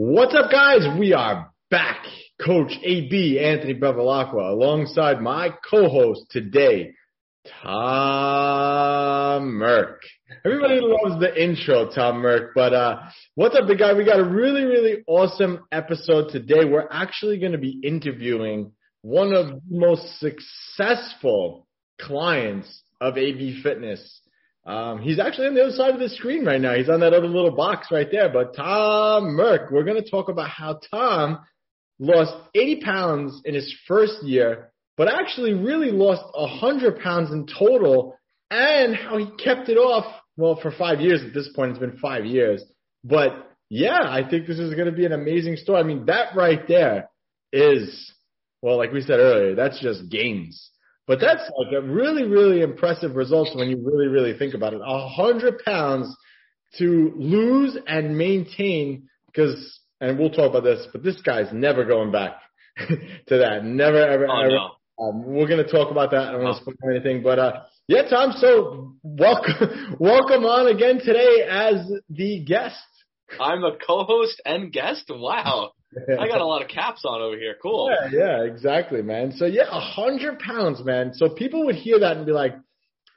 [0.00, 0.86] What's up, guys?
[0.96, 2.04] We are back.
[2.40, 6.92] Coach AB Anthony Bevilacqua alongside my co-host today,
[7.64, 9.96] Tom Merck.
[10.46, 13.00] Everybody loves the intro, Tom Merck, but uh,
[13.34, 13.92] what's up, big guy?
[13.94, 16.64] We got a really, really awesome episode today.
[16.64, 18.70] We're actually going to be interviewing
[19.02, 21.66] one of the most successful
[22.00, 24.20] clients of AB Fitness.
[24.68, 26.74] Um, he's actually on the other side of the screen right now.
[26.74, 28.28] He's on that other little box right there.
[28.28, 31.38] But Tom Merck, we're going to talk about how Tom
[31.98, 38.18] lost 80 pounds in his first year, but actually really lost 100 pounds in total
[38.50, 40.04] and how he kept it off.
[40.36, 42.62] Well, for five years at this point, it's been five years.
[43.02, 45.80] But yeah, I think this is going to be an amazing story.
[45.80, 47.08] I mean, that right there
[47.54, 48.12] is,
[48.60, 50.70] well, like we said earlier, that's just gains.
[51.08, 54.82] But that's like a really, really impressive results when you really, really think about it.
[54.84, 56.14] A hundred pounds
[56.76, 62.12] to lose and maintain because, and we'll talk about this, but this guy's never going
[62.12, 62.36] back
[62.88, 63.64] to that.
[63.64, 64.50] Never, ever, oh, ever.
[64.50, 64.70] No.
[65.00, 66.28] Um, we're going to talk about that.
[66.28, 67.52] I don't want to spoil anything, but, uh,
[67.86, 68.32] yeah, Tom.
[68.36, 72.76] So welcome, welcome on again today as the guest.
[73.40, 75.04] I'm a co-host and guest.
[75.08, 75.72] Wow.
[75.96, 77.54] I got a lot of caps on over here.
[77.60, 77.90] Cool.
[77.90, 79.32] Yeah, yeah, exactly, man.
[79.32, 81.12] So yeah, a hundred pounds, man.
[81.14, 82.54] So people would hear that and be like,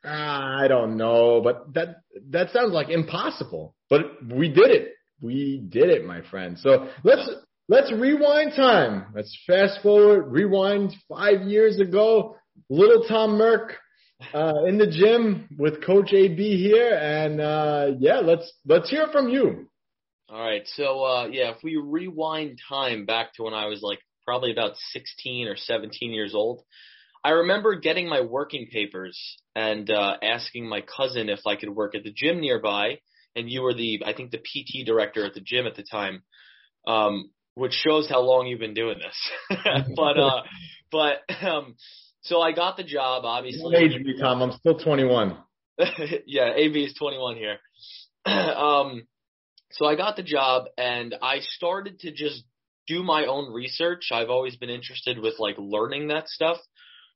[0.05, 1.97] ah, I don't know, but that
[2.29, 3.75] that sounds like impossible.
[3.89, 4.93] But we did it.
[5.21, 6.57] We did it, my friend.
[6.57, 7.29] So let's
[7.67, 9.07] let's rewind time.
[9.13, 12.37] Let's fast forward, rewind five years ago.
[12.69, 13.71] Little Tom Merck
[14.33, 19.29] uh, in the gym with Coach AB here, and uh, yeah, let's let's hear from
[19.29, 19.67] you.
[20.31, 20.63] All right.
[20.75, 24.77] So, uh, yeah, if we rewind time back to when I was like probably about
[24.91, 26.63] 16 or 17 years old,
[27.23, 29.19] I remember getting my working papers
[29.55, 32.99] and, uh, asking my cousin if I could work at the gym nearby.
[33.35, 36.23] And you were the, I think the PT director at the gym at the time.
[36.87, 39.59] Um, which shows how long you've been doing this.
[39.95, 40.41] but, uh,
[40.91, 41.75] but, um,
[42.21, 43.63] so I got the job, obviously.
[43.63, 44.41] What age me, Tom?
[44.41, 45.37] I'm still 21.
[46.25, 47.57] yeah, AB is 21 here.
[48.25, 49.03] um,
[49.73, 52.43] so I got the job and I started to just
[52.87, 54.09] do my own research.
[54.11, 56.57] I've always been interested with like learning that stuff.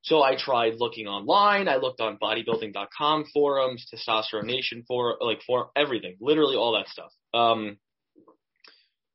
[0.03, 1.67] So I tried looking online.
[1.67, 7.11] I looked on bodybuilding.com forums, testosterone nation for like for everything, literally all that stuff.
[7.33, 7.77] Um,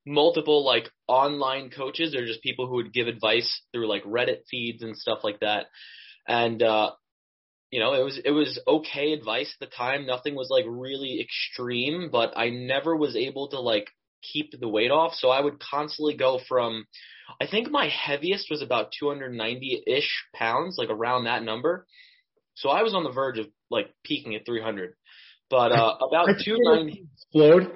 [0.05, 2.11] multiple like online coaches.
[2.11, 5.67] They're just people who would give advice through like Reddit feeds and stuff like that.
[6.27, 6.91] And, uh,
[7.71, 10.05] you know, it was it was okay advice at the time.
[10.05, 13.87] Nothing was like really extreme, but I never was able to like
[14.21, 15.13] keep the weight off.
[15.15, 16.85] So I would constantly go from
[17.39, 21.87] I think my heaviest was about 290-ish pounds, like around that number.
[22.55, 24.93] So I was on the verge of like peaking at 300.
[25.49, 27.71] But uh about 290 explode.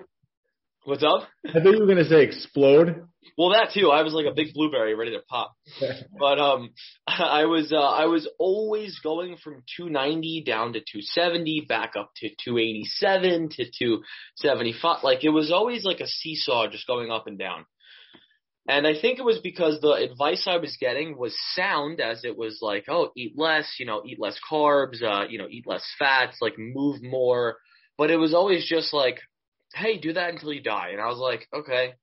[0.86, 1.28] What's up?
[1.44, 3.08] I thought you were gonna say explode.
[3.40, 3.90] Well, that too.
[3.90, 5.56] I was like a big blueberry ready to pop.
[6.20, 6.70] but um,
[7.08, 12.30] I was uh, I was always going from 290 down to 270, back up to
[12.30, 15.04] 287 to 275.
[15.04, 17.66] Like it was always like a seesaw, just going up and down.
[18.70, 22.38] And I think it was because the advice I was getting was sound, as it
[22.38, 25.86] was like, oh, eat less, you know, eat less carbs, uh, you know, eat less
[25.98, 27.58] fats, like move more.
[27.98, 29.20] But it was always just like,
[29.76, 30.90] hey, do that until you die.
[30.92, 31.94] And I was like, okay,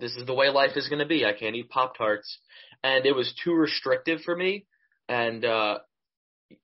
[0.00, 1.24] this is the way life is going to be.
[1.24, 2.38] I can't eat Pop Tarts.
[2.82, 4.66] And it was too restrictive for me.
[5.08, 5.78] And, uh,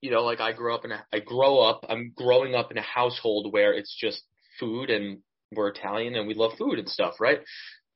[0.00, 2.78] you know, like I grew up in a, I grow up, I'm growing up in
[2.78, 4.22] a household where it's just
[4.58, 5.18] food and
[5.54, 7.40] we're Italian and we love food and stuff, right?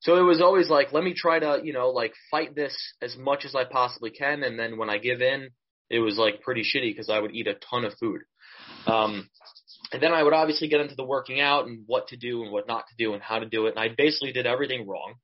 [0.00, 3.16] So it was always like, let me try to, you know, like fight this as
[3.16, 4.42] much as I possibly can.
[4.42, 5.50] And then when I give in,
[5.90, 8.20] it was like pretty shitty because I would eat a ton of food.
[8.86, 9.28] Um,
[9.92, 12.52] and then I would obviously get into the working out and what to do and
[12.52, 13.70] what not to do and how to do it.
[13.70, 15.14] And I basically did everything wrong.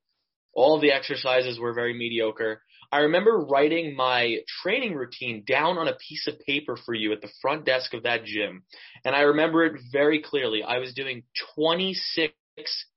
[0.54, 2.62] All of the exercises were very mediocre.
[2.90, 7.20] I remember writing my training routine down on a piece of paper for you at
[7.20, 8.62] the front desk of that gym.
[9.04, 10.62] And I remember it very clearly.
[10.62, 11.24] I was doing
[11.56, 12.32] 26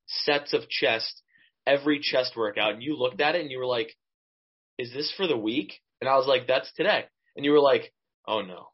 [0.08, 1.22] sets of chest
[1.68, 2.74] every chest workout.
[2.74, 3.96] And you looked at it and you were like,
[4.78, 5.74] is this for the week?
[6.02, 7.06] And I was like, that's today.
[7.36, 7.92] And you were like,
[8.28, 8.68] oh no,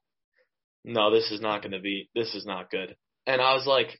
[0.85, 2.95] no, this is not going to be, this is not good.
[3.25, 3.99] And I was like,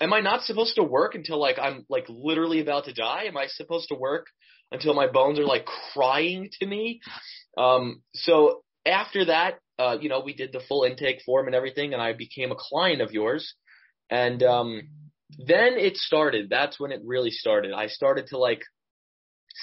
[0.00, 3.24] am I not supposed to work until like I'm like literally about to die?
[3.24, 4.26] Am I supposed to work
[4.72, 7.00] until my bones are like crying to me?
[7.56, 11.92] Um, so after that, uh, you know, we did the full intake form and everything,
[11.92, 13.54] and I became a client of yours.
[14.10, 14.82] And um,
[15.38, 16.48] then it started.
[16.50, 17.72] That's when it really started.
[17.72, 18.62] I started to like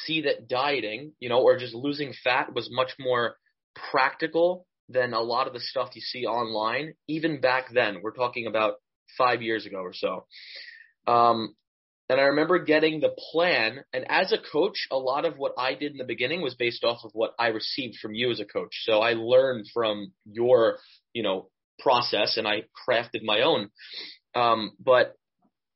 [0.06, 3.36] see that dieting, you know, or just losing fat was much more
[3.92, 6.94] practical than a lot of the stuff you see online.
[7.07, 8.75] Even back then, we're talking about
[9.18, 10.25] five years ago or so.
[11.07, 11.56] Um,
[12.09, 13.83] and I remember getting the plan.
[13.94, 16.83] And as a coach, a lot of what I did in the beginning was based
[16.83, 18.81] off of what I received from you as a coach.
[18.83, 20.77] So I learned from your,
[21.13, 21.50] you know,
[21.80, 23.69] process and I crafted my own.
[24.35, 25.15] Um, but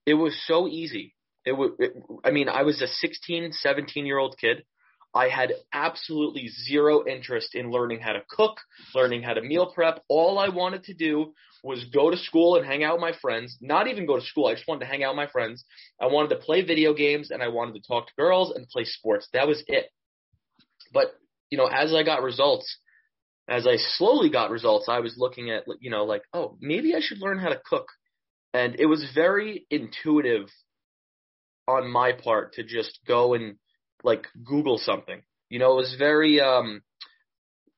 [0.06, 1.15] it was so easy.
[1.45, 1.71] It was,
[2.24, 4.63] I mean, I was a 16, 17 year old kid.
[5.18, 8.58] I had absolutely zero interest in learning how to cook,
[8.94, 10.04] learning how to meal prep.
[10.08, 11.34] All I wanted to do
[11.64, 13.58] was go to school and hang out with my friends.
[13.60, 14.46] Not even go to school.
[14.46, 15.66] I just wanted to hang out with my friends.
[16.00, 18.86] I wanted to play video games and I wanted to talk to girls and play
[18.86, 19.28] sports.
[19.34, 19.88] That was it.
[20.94, 21.08] But,
[21.50, 22.78] you know, as I got results,
[23.50, 27.00] as I slowly got results, I was looking at, you know, like, oh, maybe I
[27.02, 27.88] should learn how to cook.
[28.54, 30.48] And it was very intuitive
[31.68, 33.56] on my part to just go and
[34.04, 35.22] like Google something.
[35.50, 36.82] You know, it was very um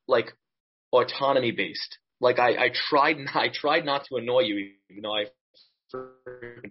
[0.07, 0.33] like
[0.92, 1.98] autonomy based.
[2.19, 5.25] Like I, I tried I tried not to annoy you, even though I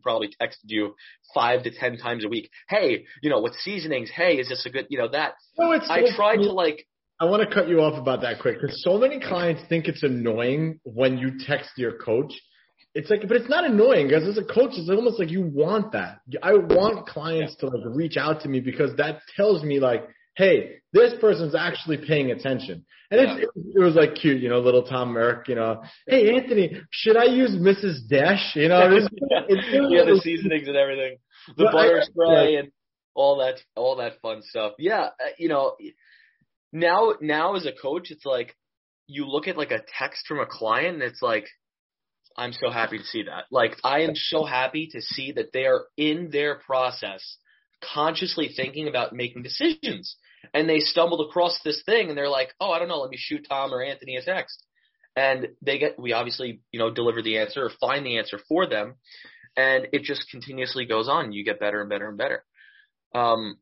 [0.03, 0.95] probably texted you
[1.35, 2.51] five to ten times a week.
[2.69, 4.11] Hey, you know, what seasonings?
[4.15, 6.87] Hey, is this a good you know that no, it's I tried to like
[7.21, 10.03] I want to cut you off about that quick because so many clients think it's
[10.03, 12.33] annoying when you text your coach
[12.95, 15.93] it's like, but it's not annoying because as a coach, it's almost like you want
[15.93, 16.21] that.
[16.43, 20.77] I want clients to like reach out to me because that tells me like, hey,
[20.93, 22.85] this person's actually paying attention.
[23.11, 23.37] And yeah.
[23.37, 27.17] it, it, was like cute, you know, little Tom Merrick, you know, hey Anthony, should
[27.17, 28.09] I use Mrs.
[28.09, 28.55] Dash?
[28.55, 29.09] You know, this,
[29.49, 31.17] yeah, the seasonings and everything,
[31.57, 32.71] the butter spray and
[33.15, 34.73] all that, all that fun stuff.
[34.79, 35.77] Yeah, uh, you know,
[36.73, 38.55] now now as a coach, it's like
[39.07, 41.47] you look at like a text from a client and it's like
[42.39, 43.45] I'm so happy to see that.
[43.51, 47.37] Like, I am so happy to see that they are in their process
[47.93, 50.17] consciously thinking about making decisions.
[50.55, 53.19] And they stumbled across this thing and they're like, oh, I don't know, let me
[53.19, 54.63] shoot Tom or Anthony a text.
[55.17, 58.67] And they get, we obviously, you know, deliver the answer or find the answer for
[58.67, 58.95] them.
[59.57, 61.33] And it just continuously goes on.
[61.33, 62.45] You get better and better and better.
[63.15, 63.59] Um,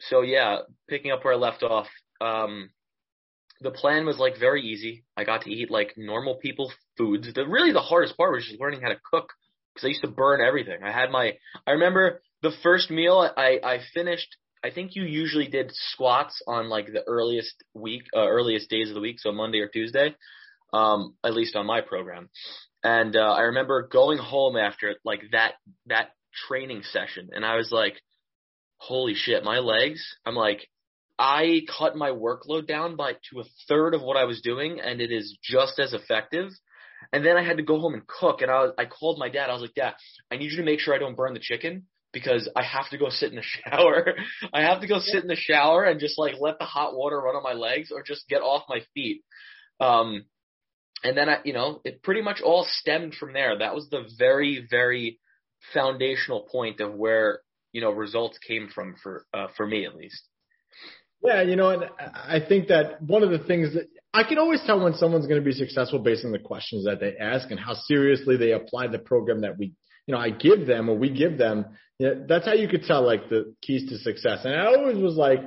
[0.00, 1.86] so yeah, picking up where I left off,
[2.20, 2.70] um,
[3.60, 5.04] the plan was like very easy.
[5.16, 7.32] I got to eat like normal people foods.
[7.32, 9.30] The really the hardest part was just learning how to cook
[9.74, 10.82] because I used to burn everything.
[10.82, 11.34] I had my
[11.66, 14.28] I remember the first meal I I finished.
[14.62, 18.94] I think you usually did squats on like the earliest week, uh, earliest days of
[18.96, 20.16] the week, so Monday or Tuesday,
[20.72, 22.28] um, at least on my program.
[22.82, 25.54] And uh, I remember going home after like that
[25.86, 26.10] that
[26.48, 28.00] training session, and I was like,
[28.78, 30.68] "Holy shit, my legs!" I'm like,
[31.18, 35.00] I cut my workload down by to a third of what I was doing, and
[35.00, 36.50] it is just as effective.
[37.12, 39.28] And then I had to go home and cook, and I was, I called my
[39.28, 39.50] dad.
[39.50, 39.94] I was like, Dad,
[40.30, 42.98] I need you to make sure I don't burn the chicken because I have to
[42.98, 44.14] go sit in the shower.
[44.52, 47.20] I have to go sit in the shower and just like let the hot water
[47.20, 49.22] run on my legs or just get off my feet.
[49.80, 50.24] Um,
[51.04, 53.58] and then I, you know, it pretty much all stemmed from there.
[53.58, 55.20] That was the very, very
[55.72, 57.40] foundational point of where
[57.72, 60.22] you know results came from for uh, for me at least.
[61.22, 64.60] Yeah, you know, and I think that one of the things that I can always
[64.64, 67.60] tell when someone's going to be successful based on the questions that they ask and
[67.60, 69.74] how seriously they apply the program that we,
[70.06, 71.66] you know, I give them or we give them.
[71.98, 74.40] You know, that's how you could tell like the keys to success.
[74.44, 75.40] And I always was like,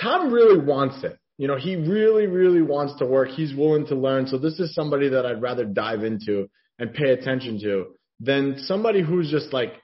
[0.00, 1.16] Tom really wants it.
[1.38, 3.28] You know, he really, really wants to work.
[3.28, 4.26] He's willing to learn.
[4.26, 9.02] So this is somebody that I'd rather dive into and pay attention to than somebody
[9.02, 9.74] who's just like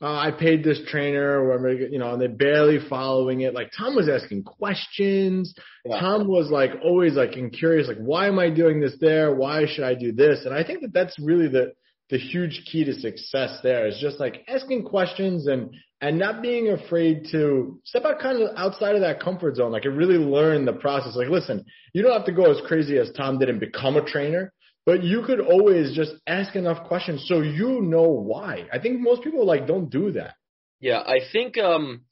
[0.00, 3.52] uh, I paid this trainer, or you know, and they're barely following it.
[3.52, 5.54] Like Tom was asking questions.
[5.84, 5.98] Yeah.
[5.98, 9.34] Tom was like always like in curious, like why am I doing this there?
[9.34, 10.44] Why should I do this?
[10.44, 11.72] And I think that that's really the
[12.10, 13.58] the huge key to success.
[13.62, 18.40] There is just like asking questions and and not being afraid to step out kind
[18.40, 19.72] of outside of that comfort zone.
[19.72, 21.16] Like, and really learn the process.
[21.16, 24.04] Like, listen, you don't have to go as crazy as Tom did and become a
[24.04, 24.52] trainer
[24.88, 28.66] but you could always just ask enough questions so you know why.
[28.72, 30.32] I think most people like don't do that.
[30.80, 32.06] Yeah, I think um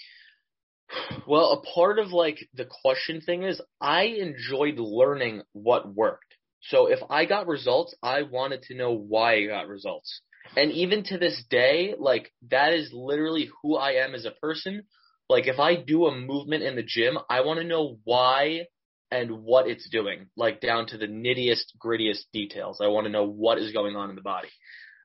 [1.26, 6.35] well, a part of like the question thing is I enjoyed learning what worked.
[6.61, 10.21] So if I got results, I wanted to know why I got results.
[10.54, 14.83] And even to this day, like that is literally who I am as a person.
[15.30, 18.66] Like if I do a movement in the gym, I want to know why
[19.11, 22.81] and what it's doing, like down to the nittiest, grittiest details.
[22.83, 24.49] I want to know what is going on in the body.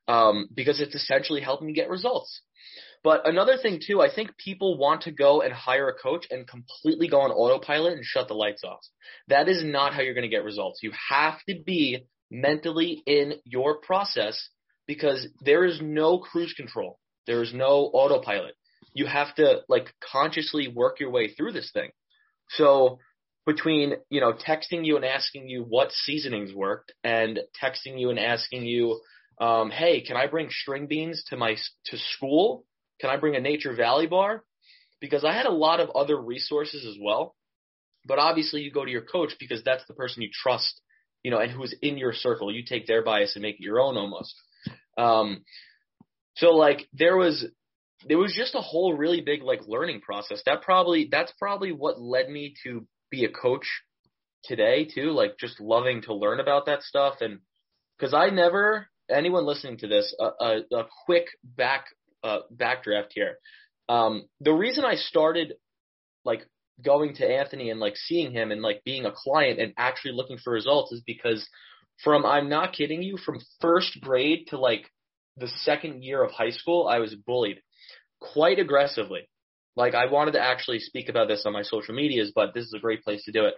[0.07, 2.41] um, because it's essentially helping you get results.
[3.03, 6.47] But another thing too, I think people want to go and hire a coach and
[6.47, 8.81] completely go on autopilot and shut the lights off.
[9.27, 10.81] That is not how you're going to get results.
[10.83, 14.49] You have to be mentally in your process
[14.87, 16.99] because there is no cruise control.
[17.27, 18.55] There is no autopilot.
[18.93, 21.89] You have to like consciously work your way through this thing.
[22.49, 22.99] So
[23.45, 28.19] between, you know, texting you and asking you what seasonings worked and texting you and
[28.19, 28.99] asking you,
[29.39, 31.55] um, hey, can I bring string beans to my,
[31.85, 32.65] to school?
[32.99, 34.43] Can I bring a Nature Valley bar?
[34.99, 37.35] Because I had a lot of other resources as well.
[38.05, 40.79] But obviously you go to your coach because that's the person you trust,
[41.23, 42.53] you know, and who's in your circle.
[42.53, 44.35] You take their bias and make it your own almost.
[44.97, 45.43] Um,
[46.35, 47.45] so like there was,
[48.07, 50.41] there was just a whole really big like learning process.
[50.45, 53.67] That probably, that's probably what led me to be a coach
[54.43, 55.11] today too.
[55.11, 57.15] Like just loving to learn about that stuff.
[57.21, 57.39] And
[57.99, 61.85] cause I never, anyone listening to this, a, a, a quick back
[62.23, 63.37] uh, backdraft here.
[63.89, 65.53] Um, the reason I started
[66.23, 66.47] like
[66.83, 70.37] going to Anthony and like seeing him and like being a client and actually looking
[70.37, 71.47] for results is because
[72.03, 74.89] from I'm not kidding you, from first grade to like
[75.37, 77.61] the second year of high school, I was bullied
[78.19, 79.27] quite aggressively.
[79.75, 82.73] Like I wanted to actually speak about this on my social medias, but this is
[82.73, 83.53] a great place to do it.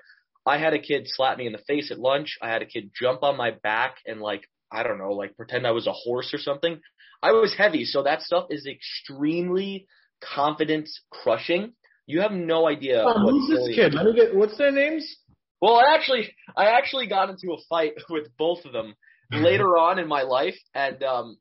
[0.46, 2.38] I had a kid slap me in the face at lunch.
[2.42, 5.68] I had a kid jump on my back and like I don't know, like pretend
[5.68, 6.80] I was a horse or something.
[7.22, 9.88] I was heavy, so that stuff is extremely
[10.22, 11.74] confidence crushing.
[12.06, 13.04] You have no idea.
[13.06, 13.94] Oh, who's this kid?
[13.94, 14.36] Let me get.
[14.36, 15.16] What's their names?
[15.62, 18.96] Well, I actually, I actually got into a fight with both of them
[19.32, 21.38] later on in my life, and um,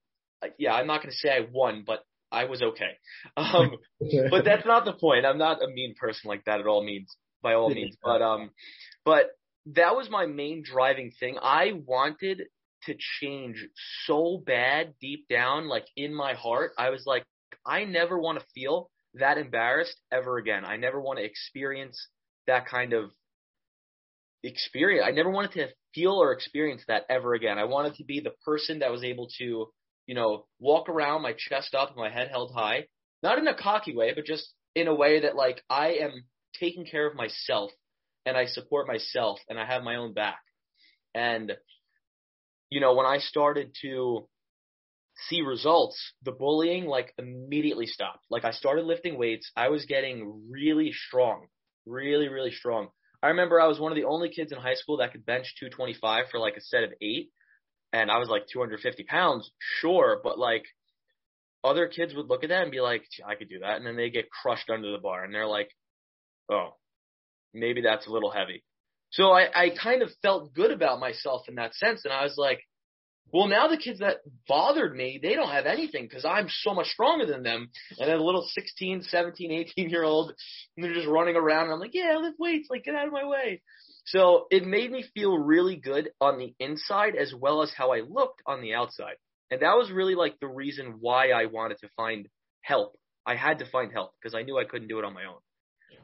[0.58, 2.98] yeah, I'm not going to say I won, but I was okay.
[3.36, 3.76] Um,
[4.30, 5.24] but that's not the point.
[5.24, 7.96] I'm not a mean person like that at all means, by all means.
[8.02, 8.50] But um,
[9.04, 9.30] but
[9.66, 11.38] that was my main driving thing.
[11.40, 12.42] I wanted
[12.84, 13.64] to change
[14.06, 16.72] so bad deep down, like in my heart.
[16.76, 17.24] I was like,
[17.64, 20.64] I never want to feel that embarrassed ever again.
[20.64, 22.08] I never want to experience
[22.46, 23.10] that kind of
[24.42, 25.04] experience.
[25.06, 27.58] I never wanted to feel or experience that ever again.
[27.58, 29.66] I wanted to be the person that was able to,
[30.06, 32.86] you know, walk around my chest up, my head held high,
[33.22, 36.24] not in a cocky way, but just in a way that like I am
[36.58, 37.70] taking care of myself
[38.26, 40.40] and I support myself and I have my own back.
[41.14, 41.52] And
[42.70, 44.26] you know, when I started to
[45.28, 48.24] see results, the bullying like immediately stopped.
[48.30, 49.50] Like I started lifting weights.
[49.56, 51.46] I was getting really strong,
[51.86, 52.88] really, really strong.
[53.22, 55.54] I remember I was one of the only kids in high school that could bench
[55.60, 57.30] 225 for like a set of eight.
[57.92, 60.64] And I was like 250 pounds, sure, but like
[61.62, 63.76] other kids would look at that and be like, I could do that.
[63.76, 65.70] And then they get crushed under the bar and they're like,
[66.50, 66.76] oh,
[67.52, 68.64] maybe that's a little heavy.
[69.10, 72.04] So I, I kind of felt good about myself in that sense.
[72.04, 72.60] And I was like,
[73.32, 74.18] well, now the kids that
[74.48, 77.70] bothered me, they don't have anything because I'm so much stronger than them.
[77.98, 80.34] And then a little 16, 17, 18 year old,
[80.76, 81.64] and they're just running around.
[81.64, 83.62] And I'm like, yeah, lift weights, like get out of my way.
[84.04, 88.00] So it made me feel really good on the inside as well as how I
[88.00, 89.14] looked on the outside.
[89.50, 92.26] And that was really like the reason why I wanted to find
[92.62, 92.96] help.
[93.26, 95.36] I had to find help because I knew I couldn't do it on my own.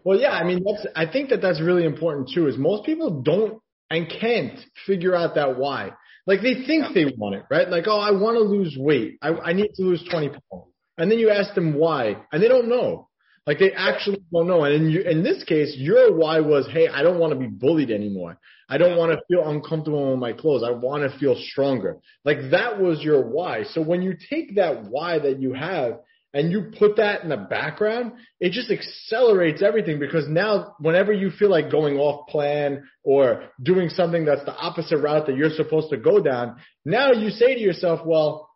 [0.05, 3.23] Well, yeah, I mean, that's, I think that that's really important too, is most people
[3.23, 5.93] don't and can't figure out that why.
[6.27, 6.93] Like they think yeah.
[6.95, 7.69] they want it, right?
[7.69, 9.19] Like, oh, I want to lose weight.
[9.23, 10.73] I, I need to lose 20 pounds.
[10.99, 13.08] And then you ask them why, and they don't know.
[13.49, 14.65] Like they actually don't know.
[14.65, 17.47] And in, you, in this case, your why was, hey, I don't want to be
[17.47, 18.39] bullied anymore.
[18.69, 20.63] I don't want to feel uncomfortable in my clothes.
[20.63, 21.97] I want to feel stronger.
[22.27, 23.63] Like that was your why.
[23.73, 26.01] So when you take that why that you have
[26.35, 31.31] and you put that in the background, it just accelerates everything because now whenever you
[31.31, 35.89] feel like going off plan or doing something that's the opposite route that you're supposed
[35.89, 38.51] to go down, now you say to yourself, well,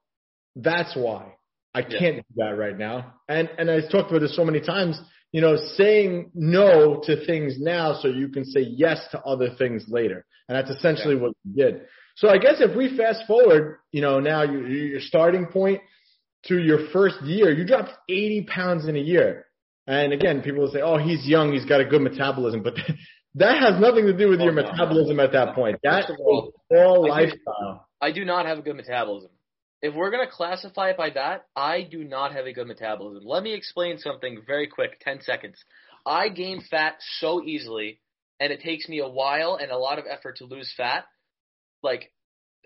[0.55, 1.33] that's why
[1.75, 3.15] I can't do that right now.
[3.29, 5.01] And, and I've talked about this so many times,
[5.33, 9.85] you know, saying no to things now so you can say yes to other things
[9.89, 10.27] later.
[10.49, 11.23] And that's essentially yeah.
[11.23, 11.81] what you did.
[12.17, 15.81] So I guess if we fast forward, you know, now you, your starting point,
[16.47, 19.47] to your first year, you dropped 80 pounds in a year.
[19.87, 22.75] And again, people will say, oh, he's young, he's got a good metabolism, but
[23.35, 24.63] that has nothing to do with oh, your no.
[24.63, 25.79] metabolism at that point.
[25.83, 27.89] That is all, all lifestyle.
[28.01, 29.31] I do not have a good metabolism.
[29.83, 33.25] If we're going to classify it by that, I do not have a good metabolism.
[33.27, 35.57] Let me explain something very quick, 10 seconds.
[36.07, 38.01] I gain fat so easily,
[38.39, 41.05] and it takes me a while and a lot of effort to lose fat.
[41.83, 42.13] Like,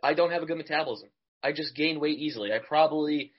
[0.02, 1.08] I don't have a good metabolism.
[1.42, 2.52] I just gain weight easily.
[2.52, 3.32] I probably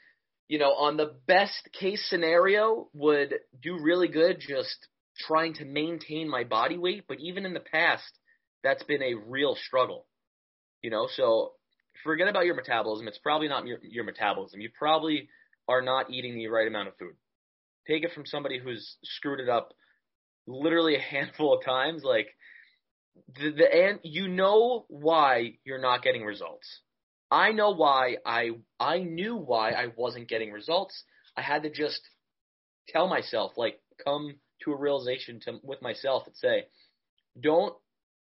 [0.47, 4.87] you know, on the best case scenario would do really good just
[5.27, 8.11] trying to maintain my body weight, but even in the past,
[8.63, 10.05] that's been a real struggle.
[10.81, 11.53] You know, so
[12.03, 13.07] forget about your metabolism.
[13.07, 14.61] It's probably not your, your metabolism.
[14.61, 15.29] You probably
[15.67, 17.15] are not eating the right amount of food.
[17.87, 19.73] Take it from somebody who's screwed it up
[20.45, 22.03] literally a handful of times.
[22.03, 22.27] Like
[23.35, 26.67] the, the and you know why you're not getting results.
[27.29, 31.03] I know why I I knew why I wasn't getting results.
[31.35, 32.01] I had to just
[32.89, 36.65] tell myself, like, come to a realization to, with myself and say,
[37.39, 37.75] don't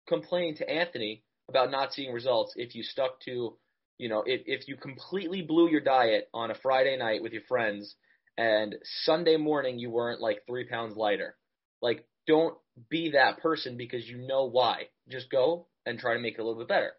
[0.08, 3.58] complain to Anthony about not seeing results if you stuck to,
[3.98, 7.44] you know, if, if you completely blew your diet on a Friday night with your
[7.48, 7.96] friends
[8.38, 11.36] and Sunday morning you weren't like three pounds lighter.
[11.82, 12.56] Like, don't
[12.90, 14.88] be that person because you know why.
[15.10, 16.92] Just go and try to make it a little bit better.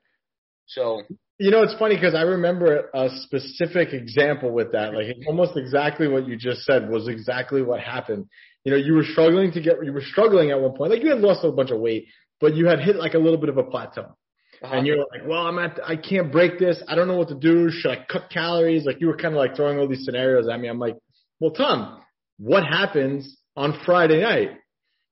[0.67, 1.03] So
[1.38, 4.95] you know, it's funny because I remember a specific example with that.
[4.95, 8.26] Like almost exactly what you just said was exactly what happened.
[8.65, 10.93] You know, you were struggling to get, you were struggling at one point.
[10.93, 12.07] Like you had lost a bunch of weight,
[12.41, 14.17] but you had hit like a little bit of a plateau.
[14.63, 14.75] Uh-huh.
[14.75, 16.83] And you're like, well, I'm at, I can't break this.
[16.89, 17.71] I don't know what to do.
[17.71, 18.85] Should I cut calories?
[18.85, 20.69] Like you were kind of like throwing all these scenarios at me.
[20.69, 20.97] I'm like,
[21.41, 22.01] well, Tom,
[22.39, 24.51] what happens on Friday night?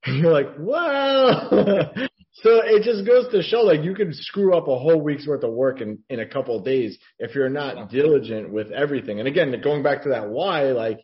[0.07, 1.95] And you're like, well,
[2.45, 5.45] So it just goes to show like you can screw up a whole week's worth
[5.45, 9.21] of work in, in a couple of days if you're not diligent with everything.
[9.21, 10.99] And again, going back to that why, like,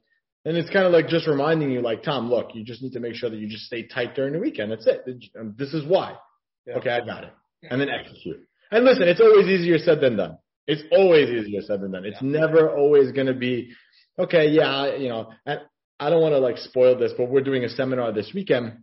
[0.44, 3.00] and it's kind of like just reminding you, like, Tom, look, you just need to
[3.00, 4.72] make sure that you just stay tight during the weekend.
[4.72, 5.04] That's it.
[5.56, 6.16] This is why.
[6.66, 6.76] Yeah.
[6.76, 7.32] Okay, I got it.
[7.62, 8.40] And then execute.
[8.70, 10.38] And listen, it's always easier said than done.
[10.66, 12.04] It's always easier said than done.
[12.04, 12.40] It's yeah.
[12.40, 13.72] never always going to be,
[14.18, 15.60] okay, yeah, you know, and
[15.98, 18.78] I don't want to like spoil this, but we're doing a seminar this weekend.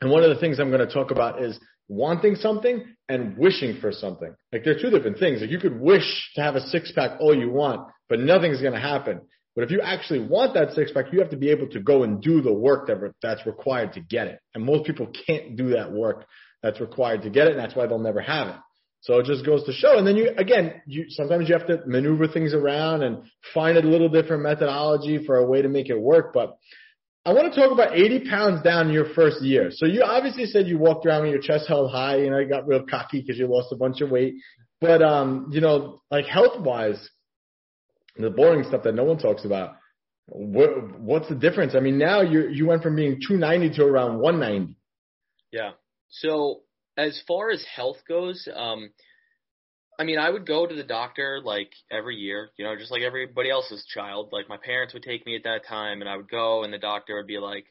[0.00, 3.80] And one of the things I'm going to talk about is wanting something and wishing
[3.80, 4.34] for something.
[4.52, 5.40] Like they're two different things.
[5.40, 8.74] Like you could wish to have a six pack all you want, but nothing's going
[8.74, 9.20] to happen.
[9.54, 12.02] But if you actually want that six pack, you have to be able to go
[12.02, 14.40] and do the work that re- that's required to get it.
[14.54, 16.26] And most people can't do that work
[16.64, 18.56] that's required to get it, and that's why they'll never have it.
[19.02, 19.98] So it just goes to show.
[19.98, 23.82] And then you, again, you, sometimes you have to maneuver things around and find a
[23.82, 26.32] little different methodology for a way to make it work.
[26.32, 26.56] But
[27.26, 29.68] I want to talk about 80 pounds down your first year.
[29.72, 32.20] So you obviously said you walked around with your chest held high.
[32.20, 34.36] You know, got real cocky because you lost a bunch of weight.
[34.80, 37.10] But, um, you know, like health wise,
[38.16, 39.76] the boring stuff that no one talks about,
[40.28, 41.74] what, what's the difference?
[41.74, 44.78] I mean, now you you went from being 290 to around 190.
[45.52, 45.72] Yeah.
[46.20, 46.62] So
[46.96, 48.90] as far as health goes, um,
[49.98, 53.02] I mean, I would go to the doctor like every year, you know, just like
[53.02, 54.30] everybody else's child.
[54.32, 56.78] Like my parents would take me at that time and I would go and the
[56.78, 57.66] doctor would be like,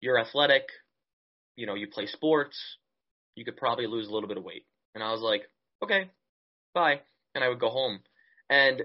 [0.00, 0.68] you're athletic,
[1.56, 2.56] you know, you play sports,
[3.34, 4.66] you could probably lose a little bit of weight.
[4.94, 5.42] And I was like,
[5.82, 6.10] okay,
[6.74, 7.00] bye.
[7.34, 8.00] And I would go home.
[8.48, 8.82] And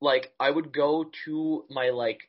[0.00, 2.20] like, I would go to my like,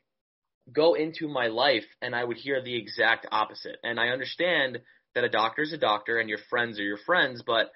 [0.72, 3.78] go into my life and I would hear the exact opposite.
[3.82, 4.78] And I understand
[5.14, 7.70] that a doctor is a doctor and your friends are your friends, but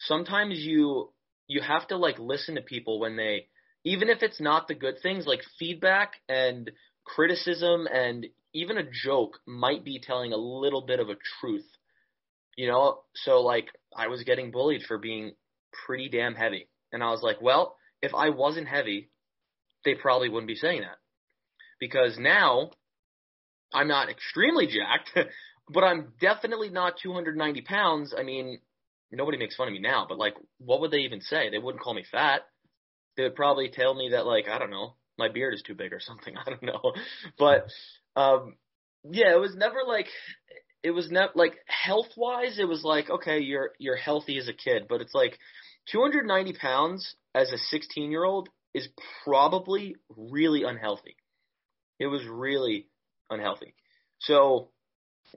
[0.00, 1.10] sometimes you
[1.46, 3.46] you have to like listen to people when they
[3.84, 6.70] even if it's not the good things like feedback and
[7.04, 11.66] criticism and even a joke might be telling a little bit of a truth
[12.56, 12.98] you know?
[13.14, 15.32] So like i was getting bullied for being
[15.86, 19.08] pretty damn heavy and i was like well if i wasn't heavy
[19.84, 20.98] they probably wouldn't be saying that
[21.80, 22.70] because now
[23.72, 25.10] i'm not extremely jacked
[25.70, 28.58] but i'm definitely not 290 pounds i mean
[29.12, 31.50] nobody makes fun of me now, but like, what would they even say?
[31.50, 32.42] They wouldn't call me fat.
[33.16, 35.92] They would probably tell me that like, I don't know, my beard is too big
[35.92, 36.34] or something.
[36.36, 36.92] I don't know.
[37.38, 37.68] But,
[38.16, 38.56] um,
[39.04, 40.06] yeah, it was never like,
[40.82, 44.52] it was not like health wise, it was like, okay, you're, you're healthy as a
[44.52, 45.38] kid, but it's like
[45.92, 48.88] 290 pounds as a 16 year old is
[49.24, 51.16] probably really unhealthy.
[51.98, 52.86] It was really
[53.30, 53.74] unhealthy.
[54.20, 54.70] So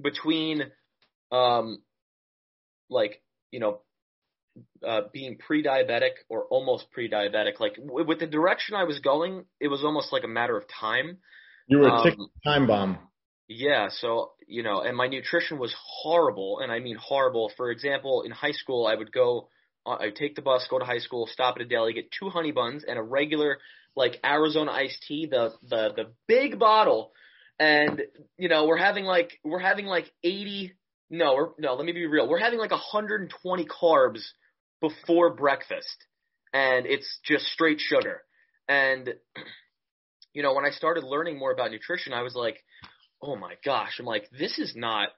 [0.02, 0.64] between,
[1.32, 1.82] um,
[2.90, 3.82] like you know,
[4.86, 7.60] uh, being pre-diabetic or almost pre-diabetic.
[7.60, 10.64] Like w- with the direction I was going, it was almost like a matter of
[10.68, 11.18] time.
[11.68, 13.00] You were a um, time bomb.
[13.48, 17.52] Yeah, so you know, and my nutrition was horrible, and I mean horrible.
[17.58, 19.50] For example, in high school, I would go,
[19.86, 22.30] uh, I'd take the bus, go to high school, stop at a deli, get two
[22.30, 23.58] honey buns and a regular
[23.96, 27.12] like Arizona iced tea, the the the big bottle,
[27.60, 28.02] and
[28.38, 30.74] you know, we're having like we're having like 80
[31.14, 32.28] no, no, let me be real.
[32.28, 34.22] We're having like 120 carbs
[34.80, 36.06] before breakfast,
[36.54, 38.24] and it's just straight sugar.
[38.70, 39.14] And
[40.34, 42.64] you know, when I started learning more about nutrition, I was like,
[43.22, 45.10] oh my gosh, I'm like, this is not,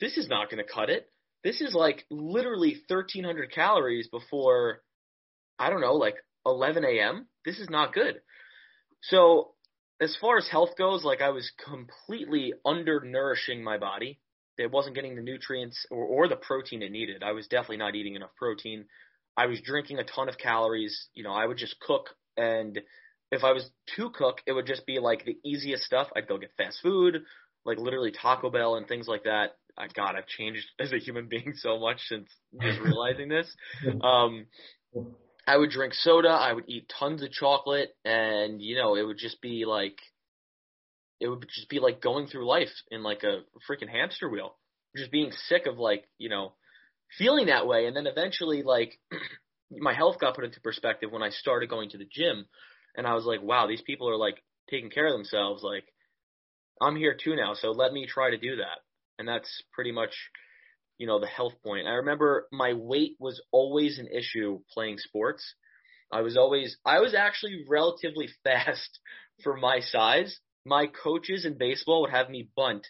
[0.00, 1.08] this is not going to cut it.
[1.42, 4.82] This is like literally 1,300 calories before,
[5.58, 7.26] I don't know, like 11 a.m.
[7.44, 8.20] This is not good.
[9.02, 9.55] So
[10.00, 14.20] as far as health goes, like I was completely undernourishing my body
[14.58, 17.22] it wasn't getting the nutrients or, or the protein it needed.
[17.22, 18.86] I was definitely not eating enough protein.
[19.36, 21.08] I was drinking a ton of calories.
[21.14, 22.80] You know, I would just cook and
[23.32, 26.08] if I was to cook, it would just be like the easiest stuff.
[26.14, 27.22] I'd go get fast food,
[27.64, 29.56] like literally Taco Bell and things like that.
[29.76, 32.28] I, God, I've changed as a human being so much since
[32.60, 33.52] just realizing this.
[34.02, 34.46] Um,
[35.46, 36.28] I would drink soda.
[36.28, 39.98] I would eat tons of chocolate, and you know, it would just be like,
[41.20, 44.56] it would just be like going through life in like a freaking hamster wheel,
[44.96, 46.54] just being sick of like, you know,
[47.16, 47.86] feeling that way.
[47.86, 48.98] And then eventually, like,
[49.70, 52.46] my health got put into perspective when I started going to the gym,
[52.96, 55.62] and I was like, wow, these people are like taking care of themselves.
[55.62, 55.84] Like,
[56.80, 58.80] I'm here too now, so let me try to do that.
[59.18, 60.12] And that's pretty much
[60.98, 61.86] you know, the health point.
[61.86, 65.54] I remember my weight was always an issue playing sports.
[66.10, 68.98] I was always, I was actually relatively fast
[69.42, 70.38] for my size.
[70.64, 72.86] My coaches in baseball would have me bunt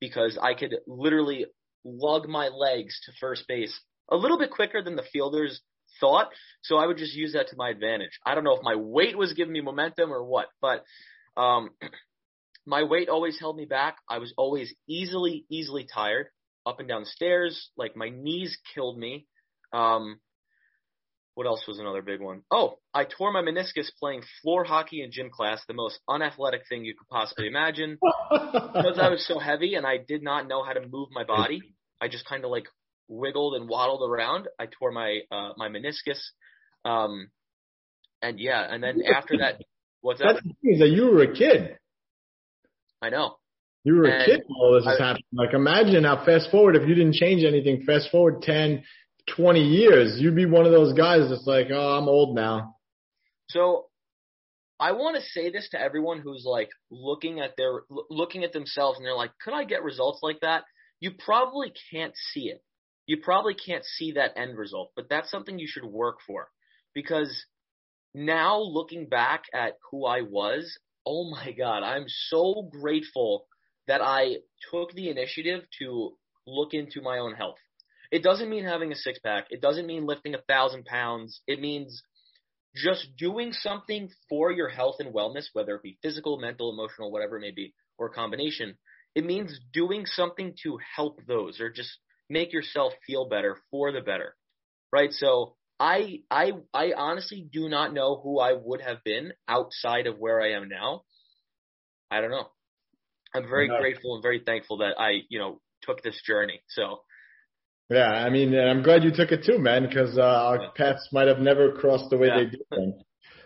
[0.00, 1.46] because I could literally
[1.84, 3.78] lug my legs to first base
[4.10, 5.60] a little bit quicker than the fielders
[6.00, 6.30] thought.
[6.62, 8.18] So I would just use that to my advantage.
[8.24, 10.84] I don't know if my weight was giving me momentum or what, but,
[11.36, 11.70] um,
[12.66, 13.96] my weight always held me back.
[14.08, 16.26] I was always easily, easily tired
[16.66, 17.70] up and down stairs.
[17.76, 19.26] Like my knees killed me.
[19.72, 20.20] Um,
[21.34, 22.42] what else was another big one?
[22.50, 26.84] Oh, I tore my meniscus playing floor hockey in gym class, the most unathletic thing
[26.84, 27.98] you could possibly imagine.
[28.30, 31.62] because I was so heavy and I did not know how to move my body.
[32.00, 32.66] I just kind of like
[33.08, 34.48] wiggled and waddled around.
[34.58, 36.20] I tore my uh my meniscus.
[36.84, 37.30] Um
[38.20, 39.62] and yeah, and then after that
[40.00, 40.34] what's that?
[40.34, 41.78] That's the thing is that you were a kid.
[43.00, 43.36] I know.
[43.84, 45.24] You were a kid when all this is happening.
[45.32, 48.82] Like imagine how fast forward if you didn't change anything, fast forward 10,
[49.36, 52.76] 20 years, you'd be one of those guys that's like, oh, I'm old now.
[53.48, 53.86] So
[54.78, 58.98] I want to say this to everyone who's like looking at their looking at themselves
[58.98, 60.64] and they're like, could I get results like that?
[61.00, 62.62] You probably can't see it.
[63.06, 66.48] You probably can't see that end result, but that's something you should work for
[66.94, 67.44] because
[68.14, 73.46] now looking back at who I was, oh my god, I'm so grateful
[73.90, 74.36] that I
[74.70, 76.12] took the initiative to
[76.46, 77.58] look into my own health.
[78.12, 79.46] It doesn't mean having a six pack.
[79.50, 81.40] It doesn't mean lifting a thousand pounds.
[81.48, 82.00] It means
[82.76, 87.36] just doing something for your health and wellness, whether it be physical, mental, emotional, whatever
[87.36, 88.76] it may be, or a combination.
[89.16, 91.90] It means doing something to help those or just
[92.28, 94.36] make yourself feel better for the better.
[94.92, 95.12] Right?
[95.12, 100.20] So I I I honestly do not know who I would have been outside of
[100.20, 101.02] where I am now.
[102.08, 102.50] I don't know.
[103.34, 103.78] I'm very No.
[103.78, 106.60] grateful and very thankful that I, you know, took this journey.
[106.68, 107.02] So
[107.88, 111.08] Yeah, I mean, and I'm glad you took it too, man, because uh, our paths
[111.12, 112.38] might have never crossed the way Yeah.
[112.38, 112.60] they did.
[112.70, 112.94] Then.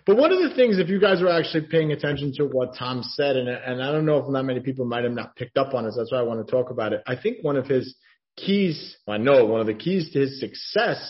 [0.06, 3.02] But one of the things, if you guys were actually paying attention to what Tom
[3.02, 5.72] said, and and I don't know if not many people might have not picked up
[5.72, 7.02] on it, that's why I want to talk about it.
[7.06, 7.96] I think one of his
[8.36, 11.00] keys, I know one of the keys to his success,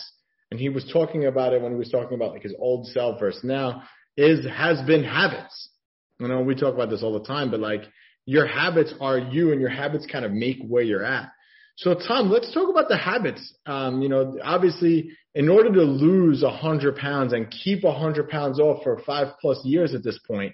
[0.49, 3.19] and he was talking about it when he was talking about like his old self
[3.19, 3.83] versus now,
[4.15, 5.71] is has been habits.
[6.19, 7.81] You know, we talk about this all the time, but like
[8.25, 11.31] your habits are you, and your habits kind of make where you're at.
[11.77, 13.53] So Tom, let's talk about the habits.
[13.65, 18.29] Um, you know, obviously, in order to lose a hundred pounds and keep a hundred
[18.29, 20.53] pounds off for five plus years at this point,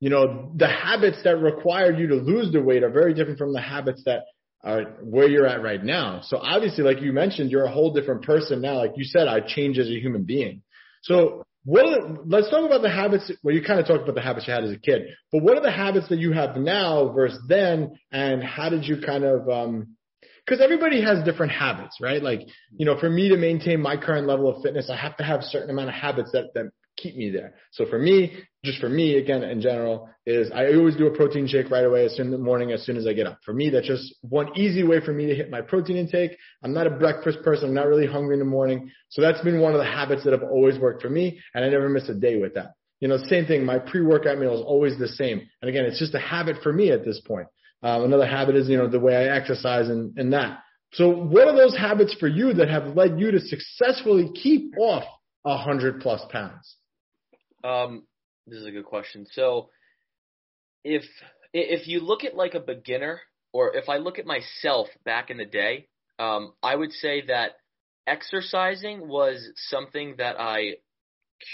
[0.00, 3.52] you know, the habits that required you to lose the weight are very different from
[3.52, 4.24] the habits that
[4.64, 6.22] are where you're at right now.
[6.24, 8.78] So obviously, like you mentioned, you're a whole different person now.
[8.78, 10.62] Like you said, I changed as a human being.
[11.02, 13.30] So what are, let's talk about the habits.
[13.42, 15.56] Well, you kind of talked about the habits you had as a kid, but what
[15.56, 19.48] are the habits that you have now versus then, and how did you kind of
[19.48, 19.96] um,
[20.44, 22.22] because everybody has different habits, right?
[22.22, 22.40] Like,
[22.76, 25.40] you know, for me to maintain my current level of fitness, I have to have
[25.40, 26.70] a certain amount of habits that, that
[27.02, 27.54] keep me there.
[27.72, 28.32] So for me,
[28.64, 32.04] just for me, again, in general, is I always do a protein shake right away
[32.04, 33.38] as soon in the morning, as soon as I get up.
[33.44, 36.36] For me, that's just one easy way for me to hit my protein intake.
[36.62, 37.68] I'm not a breakfast person.
[37.68, 38.90] I'm not really hungry in the morning.
[39.08, 41.40] So that's been one of the habits that have always worked for me.
[41.54, 42.74] And I never miss a day with that.
[43.00, 43.64] You know, same thing.
[43.64, 45.42] My pre-workout meal is always the same.
[45.60, 47.48] And again, it's just a habit for me at this point.
[47.82, 50.60] Um, another habit is, you know, the way I exercise and, and that.
[50.92, 55.04] So what are those habits for you that have led you to successfully keep off
[55.44, 56.76] a hundred plus pounds?
[57.64, 58.04] Um,
[58.46, 59.26] this is a good question.
[59.32, 59.70] So,
[60.84, 61.04] if
[61.52, 63.20] if you look at like a beginner,
[63.52, 67.52] or if I look at myself back in the day, um, I would say that
[68.06, 70.76] exercising was something that I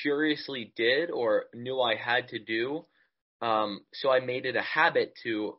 [0.03, 2.87] curiously did or knew I had to do.
[3.41, 5.59] Um, so I made it a habit to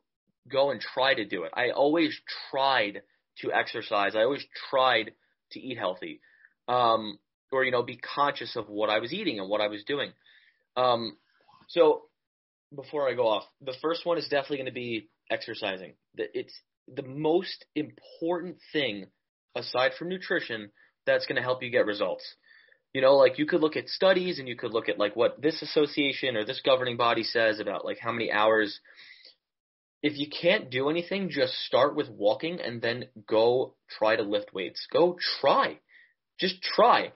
[0.50, 1.52] go and try to do it.
[1.56, 2.20] I always
[2.52, 3.02] tried
[3.42, 4.16] to exercise.
[4.16, 5.12] I always tried
[5.52, 6.22] to eat healthy.
[6.68, 7.20] Um,
[7.52, 10.12] or, you know, be conscious of what I was eating and what I was doing.
[10.80, 11.18] Um,
[11.68, 12.04] so
[12.76, 15.94] before I go off, the first one is definitely going to be exercising.
[16.16, 16.54] It's
[16.88, 19.08] the most important thing
[19.56, 20.72] aside from nutrition
[21.06, 22.24] that's going to help you get results.
[22.94, 25.42] You know, like you could look at studies and you could look at like what
[25.42, 28.80] this association or this governing body says about like how many hours.
[30.02, 34.54] If you can't do anything, just start with walking and then go try to lift
[34.54, 34.88] weights.
[34.92, 35.80] Go try.
[36.40, 37.12] Just try.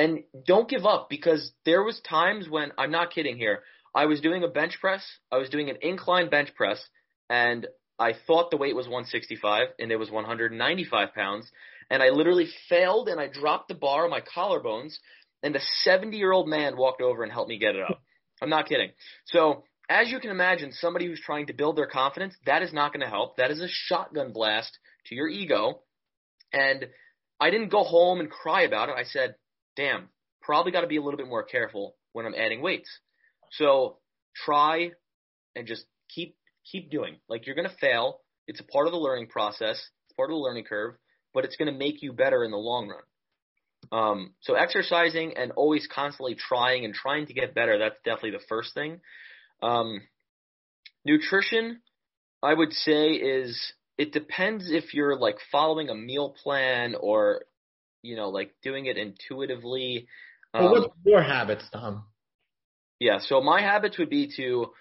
[0.00, 3.64] And don't give up because there was times when I'm not kidding here.
[3.94, 5.04] I was doing a bench press.
[5.30, 6.82] I was doing an incline bench press
[7.28, 7.66] and
[7.98, 11.50] I thought the weight was 165 and it was 195 pounds
[11.90, 14.94] and I literally failed and I dropped the bar on my collarbones
[15.42, 18.00] and a 70 year old man walked over and helped me get it up.
[18.40, 18.92] I'm not kidding.
[19.26, 22.94] So as you can imagine, somebody who's trying to build their confidence, that is not
[22.94, 23.36] going to help.
[23.36, 25.80] That is a shotgun blast to your ego.
[26.54, 26.86] And
[27.38, 28.94] I didn't go home and cry about it.
[28.96, 29.34] I said,
[29.80, 30.08] damn,
[30.42, 32.90] probably got to be a little bit more careful when I'm adding weights.
[33.52, 33.96] So
[34.34, 34.90] try
[35.56, 36.36] and just keep,
[36.70, 37.16] keep doing.
[37.28, 38.20] Like you're going to fail.
[38.46, 39.76] It's a part of the learning process.
[40.06, 40.94] It's part of the learning curve
[41.32, 43.02] but it's going to make you better in the long run.
[43.92, 48.44] Um, so exercising and always constantly trying and trying to get better, that's definitely the
[48.48, 49.00] first thing.
[49.62, 50.02] Um,
[51.04, 51.80] nutrition,
[52.42, 57.42] I would say is, it depends if you're like following a meal plan or,
[58.02, 60.08] you know, like doing it intuitively.
[60.54, 62.04] Um, well, what's your habits, Tom?
[62.98, 64.72] Yeah, so my habits would be to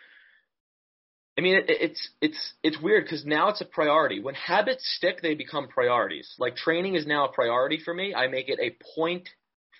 [1.40, 4.20] I mean, it, it's it's it's weird because now it's a priority.
[4.20, 6.30] When habits stick, they become priorities.
[6.38, 8.14] Like training is now a priority for me.
[8.14, 9.30] I make it a point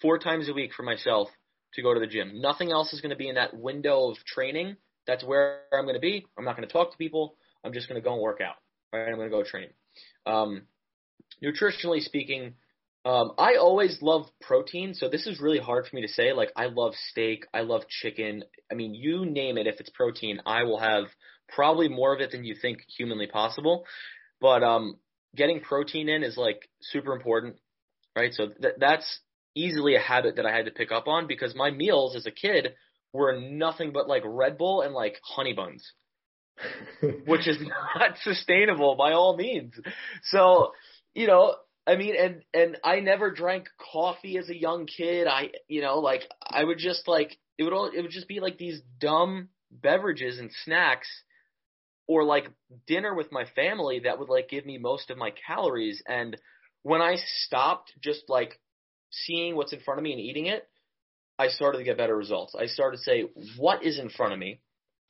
[0.02, 1.28] four times a week for myself
[1.74, 2.40] to go to the gym.
[2.40, 4.78] Nothing else is going to be in that window of training.
[5.06, 6.26] That's where I'm going to be.
[6.38, 7.36] I'm not going to talk to people.
[7.66, 8.56] I'm just going to go and work out.
[8.94, 9.10] Right?
[9.10, 9.68] I'm going to go train.
[10.26, 10.62] Um,
[11.44, 12.54] nutritionally speaking,
[13.06, 16.34] um, I always love protein, so this is really hard for me to say.
[16.34, 18.44] Like, I love steak, I love chicken.
[18.72, 19.68] I mean, you name it.
[19.68, 21.06] If it's protein, I will have
[21.48, 23.86] probably more of it than you think humanly possible.
[24.42, 24.98] But um,
[25.36, 27.56] getting protein in is like super important,
[28.16, 28.34] right?
[28.34, 29.20] So th- that's
[29.56, 32.32] easily a habit that I had to pick up on because my meals as a
[32.32, 32.74] kid
[33.14, 35.90] were nothing but like Red Bull and like honey buns,
[37.26, 37.58] which is
[37.96, 39.74] not sustainable by all means.
[40.24, 40.72] So,
[41.14, 41.56] you know,
[41.88, 45.28] I mean, and and I never drank coffee as a young kid.
[45.28, 48.40] I, you know, like I would just like it would all it would just be
[48.40, 51.08] like these dumb beverages and snacks
[52.08, 52.50] or like
[52.88, 56.36] dinner with my family that would like give me most of my calories and
[56.84, 58.60] when I stopped just like
[59.12, 60.68] seeing what's in front of me and eating it,
[61.38, 62.56] I started to get better results.
[62.60, 63.26] I started to say,
[63.58, 64.62] what is in front of me?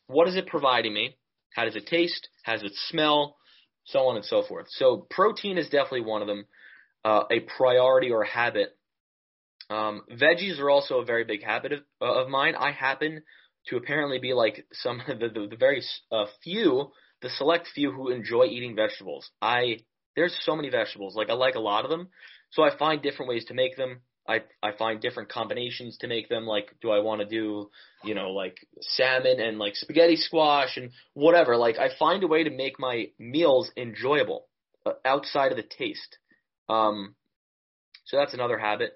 [0.08, 1.18] What is it providing me?
[1.56, 2.30] How does it taste?
[2.44, 3.38] How does it smell?
[3.86, 4.68] So on and so forth.
[4.70, 6.46] So protein is definitely one of them,
[7.04, 8.76] uh, a priority or habit.
[9.70, 12.56] Um, veggies are also a very big habit of, of mine.
[12.56, 13.22] I happen
[13.68, 17.92] to apparently be like some of the, the, the very uh, few, the select few
[17.92, 19.30] who enjoy eating vegetables.
[19.42, 19.80] I
[20.16, 22.10] there's so many vegetables, like I like a lot of them,
[22.52, 24.02] so I find different ways to make them.
[24.28, 26.46] I I find different combinations to make them.
[26.46, 27.70] Like, do I want to do,
[28.04, 31.58] you know, like salmon and like spaghetti squash and whatever.
[31.58, 34.48] Like, I find a way to make my meals enjoyable
[34.86, 36.18] uh, outside of the taste.
[36.70, 37.16] Um,
[38.06, 38.96] so that's another habit.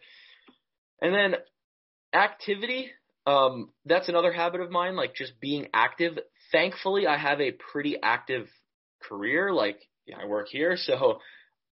[1.02, 1.36] And then
[2.14, 2.92] activity
[3.26, 6.18] um, that's another habit of mine, like just being active.
[6.52, 8.48] Thankfully, I have a pretty active
[9.02, 9.54] career.
[9.54, 11.20] Like, yeah, I work here, so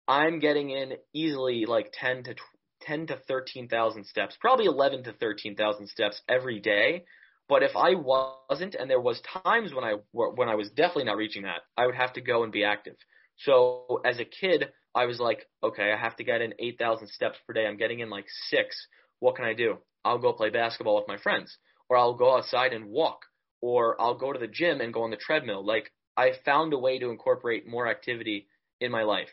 [0.08, 2.34] I'm getting in easily like 10 to
[2.82, 7.04] 10 to 13,000 steps, probably 11 to 13,000 steps every day.
[7.48, 11.18] But if I wasn't, and there was times when I when I was definitely not
[11.18, 12.96] reaching that, I would have to go and be active.
[13.38, 17.38] So as a kid, I was like, okay, I have to get in 8,000 steps
[17.46, 17.66] per day.
[17.66, 18.76] I'm getting in like six.
[19.20, 19.78] What can I do?
[20.04, 21.56] I'll go play basketball with my friends,
[21.88, 23.20] or I'll go outside and walk,
[23.60, 25.64] or I'll go to the gym and go on the treadmill.
[25.64, 28.46] Like I found a way to incorporate more activity
[28.80, 29.30] in my life.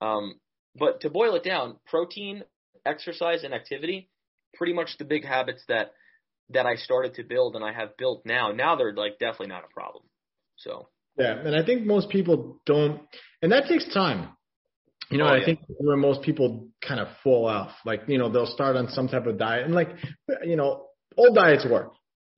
[0.00, 0.40] Um,
[0.76, 2.44] but to boil it down, protein,
[2.86, 4.08] exercise, and activity,
[4.54, 5.92] pretty much the big habits that
[6.52, 8.50] that I started to build and I have built now.
[8.50, 10.02] Now they're like definitely not a problem.
[10.56, 13.00] So yeah, and I think most people don't,
[13.42, 14.30] and that takes time.
[15.10, 18.30] You know, oh, I think where most people kind of fall off, like, you know,
[18.30, 19.88] they'll start on some type of diet and like,
[20.44, 21.92] you know, all diets work.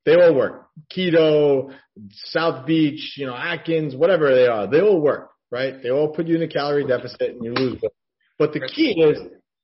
[0.07, 0.69] They all work.
[0.91, 1.75] Keto,
[2.11, 5.83] South Beach, you know, Atkins, whatever they are, they all work, right?
[5.83, 7.93] They all put you in a calorie deficit and you lose weight.
[8.39, 9.19] But the key is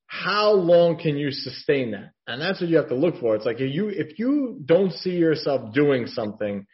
[0.07, 2.13] how long can you sustain that?
[2.27, 3.37] And that's what you have to look for.
[3.37, 6.67] It's like if you, if you don't see yourself doing something,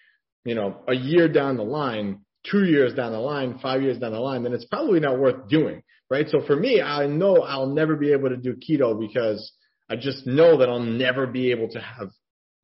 [0.44, 4.12] you know, a year down the line, two years down the line, five years down
[4.12, 6.28] the line, then it's probably not worth doing right?
[6.28, 9.52] So for me, I know I'll never be able to do keto because
[9.90, 12.11] I just know that I'll never be able to have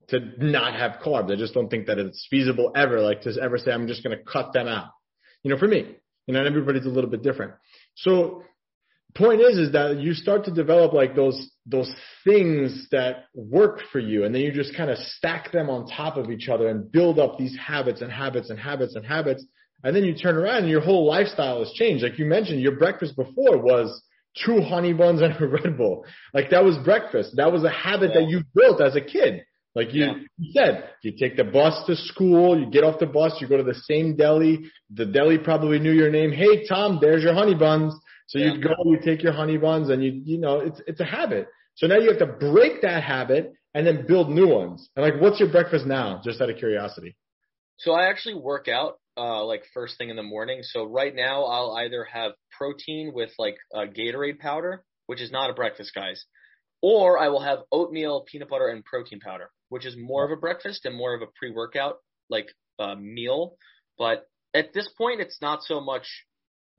[0.08, 1.32] to not have carbs.
[1.32, 4.16] I just don't think that it's feasible ever, like to ever say I'm just going
[4.16, 4.90] to cut them out.
[5.42, 7.54] You know, for me, you know, everybody's a little bit different.
[7.96, 8.42] So
[9.16, 11.92] point is is that you start to develop like those those
[12.24, 16.16] things that work for you and then you just kind of stack them on top
[16.16, 19.44] of each other and build up these habits and habits and habits and habits
[19.82, 22.76] and then you turn around and your whole lifestyle has changed like you mentioned your
[22.76, 24.02] breakfast before was
[24.44, 28.10] two honey buns and a red bull like that was breakfast that was a habit
[28.14, 28.20] yeah.
[28.20, 29.42] that you built as a kid
[29.74, 30.12] like you, yeah.
[30.36, 33.56] you said, you take the bus to school, you get off the bus, you go
[33.56, 34.68] to the same deli.
[34.92, 36.32] The deli probably knew your name.
[36.32, 37.94] Hey, Tom, there's your honey buns.
[38.30, 38.52] So yeah.
[38.52, 41.48] you'd go, you take your honey buns and you, you know, it's, it's a habit.
[41.74, 44.88] So now you have to break that habit and then build new ones.
[44.96, 46.20] And like, what's your breakfast now?
[46.24, 47.16] Just out of curiosity.
[47.78, 50.62] So I actually work out, uh, like first thing in the morning.
[50.62, 55.50] So right now I'll either have protein with like a Gatorade powder, which is not
[55.50, 56.24] a breakfast, guys,
[56.82, 60.36] or I will have oatmeal, peanut butter, and protein powder which is more of a
[60.36, 61.96] breakfast and more of a pre-workout
[62.28, 63.56] like uh, meal.
[63.98, 66.06] But at this point, it's not so much,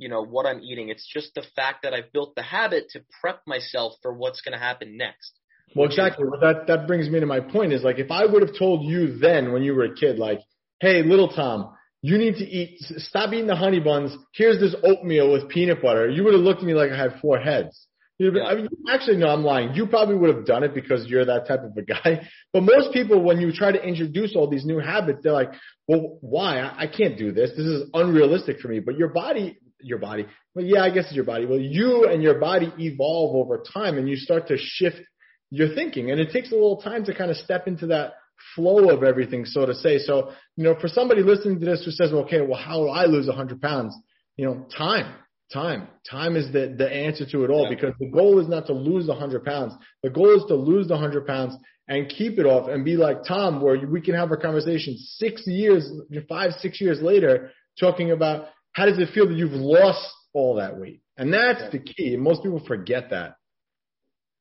[0.02, 0.90] you know, what I'm eating.
[0.90, 4.54] It's just the fact that I've built the habit to prep myself for what's going
[4.54, 5.32] to happen next.
[5.76, 6.26] Well, exactly.
[6.28, 8.84] Well, that that brings me to my point is like if I would have told
[8.84, 10.40] you then when you were a kid, like,
[10.80, 14.12] hey, little Tom, you need to eat, stop eating the honey buns.
[14.34, 16.10] Here's this oatmeal with peanut butter.
[16.10, 17.88] You would have looked at me like I had four heads.
[18.18, 18.44] Yeah.
[18.44, 19.74] I mean, actually, no, I'm lying.
[19.74, 22.28] You probably would have done it because you're that type of a guy.
[22.54, 25.54] But most people, when you try to introduce all these new habits, they're like,
[25.88, 26.60] well, why?
[26.60, 27.52] I, I can't do this.
[27.52, 28.80] This is unrealistic for me.
[28.80, 31.46] But your body, your body, well, yeah, I guess it's your body.
[31.46, 35.02] Well, you and your body evolve over time and you start to shift
[35.50, 36.12] your thinking.
[36.12, 38.14] And it takes a little time to kind of step into that
[38.56, 40.00] flow of everything, so to say.
[40.00, 42.90] So, you know, for somebody listening to this who says, well, okay, well, how do
[42.90, 43.96] I lose 100 pounds?
[44.38, 45.14] You know, time
[45.52, 45.88] Time.
[46.10, 47.76] Time is the, the answer to it all yeah.
[47.76, 49.74] because the goal is not to lose the 100 pounds.
[50.02, 51.56] The goal is to lose the 100 pounds
[51.90, 55.44] and keep it off and be like Tom, where we can have a conversation six
[55.46, 55.92] years,
[56.30, 60.78] five, six years later, talking about how does it feel that you've lost all that
[60.78, 61.02] weight?
[61.18, 61.70] And that's yeah.
[61.72, 62.16] the key.
[62.18, 63.36] Most people forget that.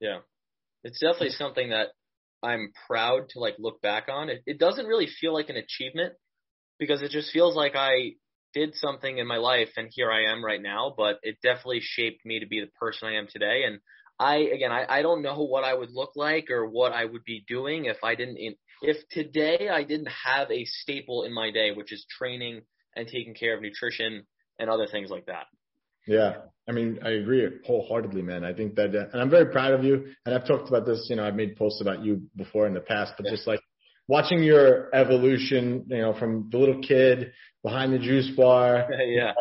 [0.00, 0.18] Yeah.
[0.84, 1.88] It's definitely something that
[2.42, 4.30] I'm proud to like look back on.
[4.30, 6.14] It, it doesn't really feel like an achievement
[6.78, 8.12] because it just feels like I
[8.54, 12.24] did something in my life and here I am right now, but it definitely shaped
[12.24, 13.64] me to be the person I am today.
[13.66, 13.80] And
[14.18, 17.24] I, again, I, I don't know what I would look like or what I would
[17.24, 18.38] be doing if I didn't,
[18.82, 22.62] if today I didn't have a staple in my day, which is training
[23.00, 24.24] and taking care of nutrition
[24.58, 25.46] and other things like that.
[26.06, 26.36] Yeah.
[26.68, 28.44] I mean, I agree wholeheartedly, man.
[28.44, 30.06] I think that, and I'm very proud of you.
[30.24, 32.80] And I've talked about this, you know, I've made posts about you before in the
[32.80, 33.32] past, but yeah.
[33.32, 33.60] just like
[34.06, 37.32] watching your evolution, you know, from the little kid
[37.62, 39.32] behind the juice bar, yeah,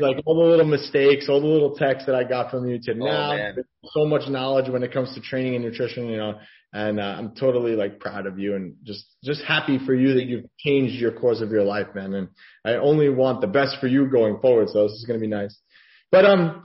[0.00, 2.92] like all the little mistakes, all the little texts that I got from you to
[2.92, 3.56] oh, now, man.
[3.92, 6.34] so much knowledge when it comes to training and nutrition, you know,
[6.74, 10.24] and uh, I'm totally like proud of you and just just happy for you that
[10.24, 12.12] you've changed your course of your life, man.
[12.14, 12.28] And
[12.64, 14.68] I only want the best for you going forward.
[14.70, 15.56] So this is going to be nice.
[16.10, 16.64] But um,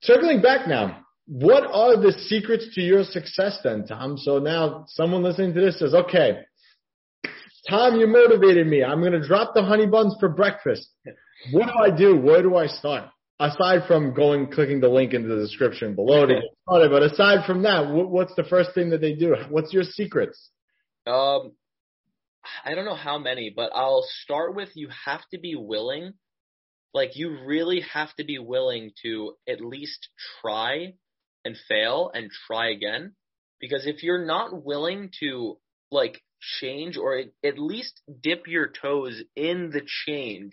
[0.00, 4.16] circling back now, what are the secrets to your success then, Tom?
[4.16, 6.38] So now someone listening to this says, okay,
[7.68, 8.82] Tom, you motivated me.
[8.82, 10.88] I'm going to drop the honey buns for breakfast.
[11.52, 12.16] What do I do?
[12.16, 13.10] Where do I start?
[13.42, 17.44] Aside from going, clicking the link in the description below to get started, but aside
[17.44, 19.34] from that, what's the first thing that they do?
[19.50, 20.50] What's your secrets?
[21.08, 21.50] Um,
[22.64, 26.12] I don't know how many, but I'll start with you have to be willing.
[26.94, 30.08] Like you really have to be willing to at least
[30.40, 30.94] try
[31.44, 33.16] and fail and try again.
[33.60, 35.58] Because if you're not willing to
[35.90, 36.22] like
[36.60, 40.52] change or at least dip your toes in the change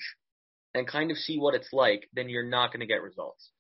[0.74, 3.52] and kind of see what it's like, then you're not going to get results.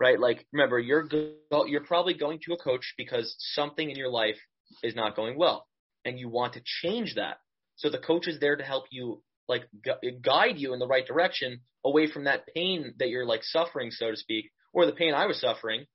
[0.00, 0.18] Right?
[0.18, 4.36] Like remember, you're go- you're probably going to a coach because something in your life
[4.82, 5.66] is not going well
[6.04, 7.38] and you want to change that.
[7.76, 11.06] So the coach is there to help you like gu- guide you in the right
[11.06, 15.14] direction away from that pain that you're like suffering so to speak or the pain
[15.14, 15.86] I was suffering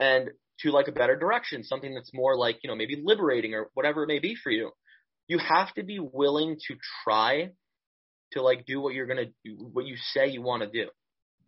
[0.00, 0.30] and
[0.60, 4.04] to like a better direction, something that's more like, you know, maybe liberating or whatever
[4.04, 4.72] it may be for you
[5.28, 7.50] you have to be willing to try
[8.32, 10.90] to like do what you're gonna do, what you say you want to do,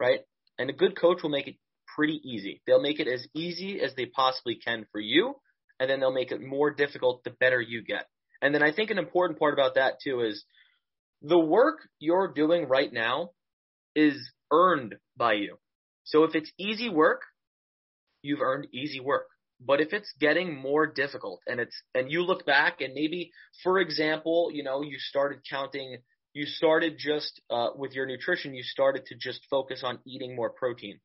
[0.00, 0.20] right?
[0.58, 1.56] And a good coach will make it
[1.96, 2.62] pretty easy.
[2.66, 5.34] They'll make it as easy as they possibly can for you,
[5.78, 8.06] and then they'll make it more difficult the better you get.
[8.40, 10.44] And then I think an important part about that too is
[11.22, 13.30] the work you're doing right now
[13.94, 14.16] is
[14.52, 15.56] earned by you.
[16.04, 17.22] So if it's easy work,
[18.22, 19.26] you've earned easy work.
[19.60, 23.30] But if it's getting more difficult and it's, and you look back and maybe,
[23.62, 25.98] for example, you know, you started counting,
[26.34, 30.50] you started just, uh, with your nutrition, you started to just focus on eating more
[30.50, 31.00] protein.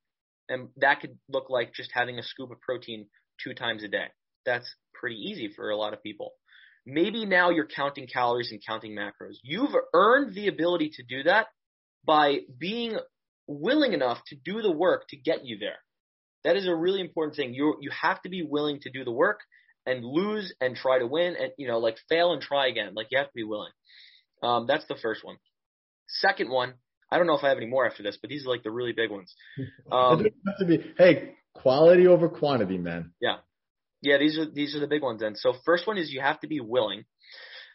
[0.49, 3.07] And that could look like just having a scoop of protein
[3.41, 4.07] two times a day.
[4.45, 6.33] That's pretty easy for a lot of people.
[6.85, 9.35] Maybe now you're counting calories and counting macros.
[9.43, 11.47] You've earned the ability to do that
[12.03, 12.97] by being
[13.47, 15.77] willing enough to do the work to get you there.
[16.43, 17.53] That is a really important thing.
[17.53, 19.41] You you have to be willing to do the work
[19.85, 22.93] and lose and try to win and you know like fail and try again.
[22.95, 23.71] Like you have to be willing.
[24.41, 25.37] Um, that's the first one.
[26.07, 26.73] Second one,
[27.11, 28.71] I don't know if I have any more after this, but these are like the
[28.71, 29.33] really big ones.
[29.91, 30.25] Um,
[30.59, 33.11] to be, hey, quality over quantity, man.
[33.19, 33.37] Yeah,
[34.01, 34.17] yeah.
[34.19, 35.21] These are these are the big ones.
[35.21, 37.05] Then, so first one is you have to be willing.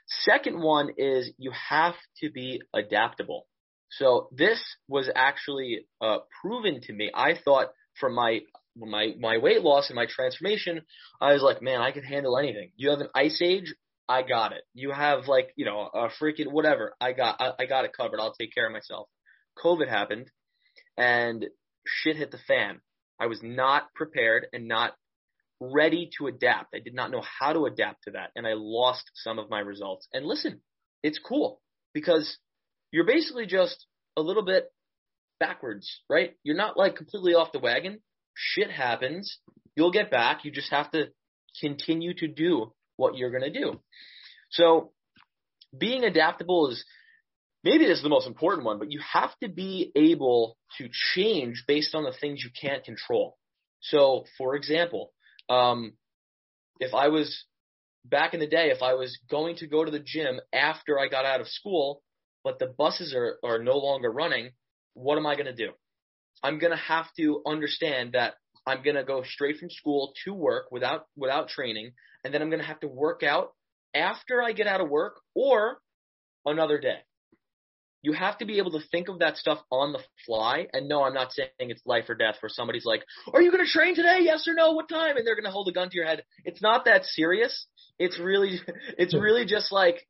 [0.06, 3.46] Second one is you have to be adaptable.
[3.90, 7.10] So this was actually uh, proven to me.
[7.12, 8.40] I thought from my
[8.76, 10.82] my my weight loss and my transformation,
[11.20, 12.70] I was like, man, I can handle anything.
[12.76, 13.74] You have an ice age,
[14.08, 14.62] I got it.
[14.74, 18.20] You have like you know a freaking whatever, I got I, I got it covered.
[18.20, 19.08] I'll take care of myself.
[19.62, 20.30] COVID happened,
[20.96, 21.46] and
[21.86, 22.80] shit hit the fan.
[23.18, 24.94] I was not prepared and not
[25.60, 26.74] ready to adapt.
[26.74, 29.60] I did not know how to adapt to that, and I lost some of my
[29.60, 30.08] results.
[30.12, 30.60] And listen,
[31.02, 31.60] it's cool
[31.92, 32.38] because
[32.90, 33.86] you're basically just
[34.16, 34.70] a little bit
[35.40, 36.34] backwards, right?
[36.42, 38.00] You're not like completely off the wagon.
[38.34, 39.38] Shit happens.
[39.76, 40.44] You'll get back.
[40.44, 41.06] You just have to
[41.60, 43.80] continue to do what you're going to do.
[44.50, 44.92] So
[45.76, 46.84] being adaptable is
[47.62, 51.64] maybe this is the most important one, but you have to be able to change
[51.66, 53.36] based on the things you can't control.
[53.80, 55.12] So for example,
[55.48, 55.94] um,
[56.80, 57.44] if I was
[58.04, 61.08] back in the day, if I was going to go to the gym after I
[61.08, 62.02] got out of school,
[62.42, 64.50] but the buses are, are no longer running,
[64.92, 65.72] what am I going to do?
[66.42, 68.34] I'm going to have to understand that
[68.66, 71.92] I'm going to go straight from school to work without, without training.
[72.24, 73.52] And then I'm going to have to work out
[73.94, 75.78] after I get out of work or
[76.46, 76.98] another day.
[78.02, 80.66] You have to be able to think of that stuff on the fly.
[80.72, 83.02] And no, I'm not saying it's life or death where somebody's like,
[83.32, 84.18] are you going to train today?
[84.20, 84.72] Yes or no?
[84.72, 85.16] What time?
[85.16, 86.22] And they're going to hold a gun to your head.
[86.44, 87.66] It's not that serious.
[87.98, 88.60] It's really,
[88.98, 90.06] it's really just like,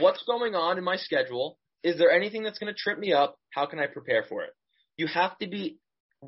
[0.00, 1.58] what's going on in my schedule?
[1.82, 3.38] Is there anything that's going to trip me up?
[3.54, 4.50] How can I prepare for it?
[4.96, 5.78] You have to be,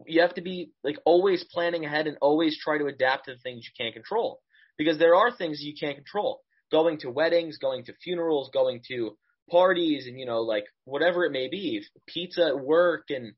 [0.06, 3.40] you have to be like always planning ahead and always try to adapt to the
[3.40, 4.40] things you can't control
[4.78, 6.40] because there are things you can't control.
[6.70, 9.16] Going to weddings, going to funerals, going to
[9.50, 13.34] parties and, you know, like whatever it may be, pizza at work and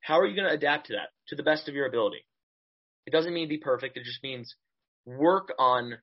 [0.00, 2.24] how are you going to adapt to that to the best of your ability?
[3.06, 3.96] It doesn't mean be perfect.
[3.96, 4.54] It just means
[5.04, 5.98] work on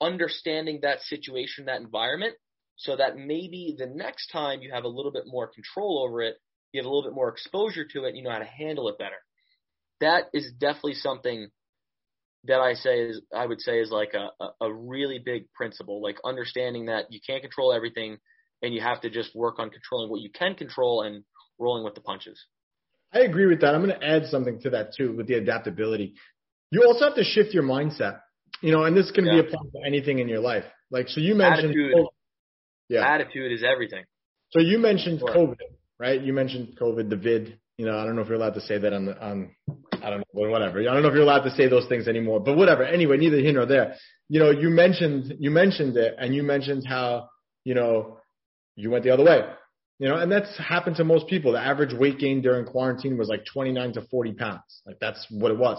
[0.00, 2.34] understanding that situation, that environment
[2.76, 6.36] so that maybe the next time you have a little bit more control over it,
[6.72, 8.98] you have a little bit more exposure to it, you know how to handle it
[8.98, 9.16] better.
[10.00, 11.48] That is definitely something
[12.44, 16.18] that I say is I would say is like a, a really big principle, like
[16.24, 18.18] understanding that you can't control everything
[18.62, 21.24] and you have to just work on controlling what you can control and
[21.58, 22.44] rolling with the punches.
[23.12, 23.74] I agree with that.
[23.74, 26.14] I'm going to add something to that too with the adaptability.
[26.70, 28.20] You also have to shift your mindset,
[28.60, 29.34] you know, and this can yeah.
[29.34, 30.64] be applied to anything in your life.
[30.90, 32.06] Like, so you mentioned, Attitude.
[32.88, 33.06] Yeah.
[33.06, 34.04] Attitude is everything.
[34.50, 35.28] So you mentioned sure.
[35.28, 35.56] COVID,
[36.02, 36.20] right?
[36.20, 37.58] You mentioned COVID, the vid.
[37.78, 39.54] You know, I don't know if you're allowed to say that on the on.
[40.02, 40.80] I don't know, whatever.
[40.80, 42.82] I don't know if you're allowed to say those things anymore, but whatever.
[42.82, 43.94] Anyway, neither here nor there.
[44.28, 47.28] You know, you mentioned you mentioned it, and you mentioned how
[47.64, 48.18] you know
[48.74, 49.42] you went the other way.
[50.00, 51.52] You know, and that's happened to most people.
[51.52, 54.82] The average weight gain during quarantine was like 29 to 40 pounds.
[54.84, 55.78] Like that's what it was.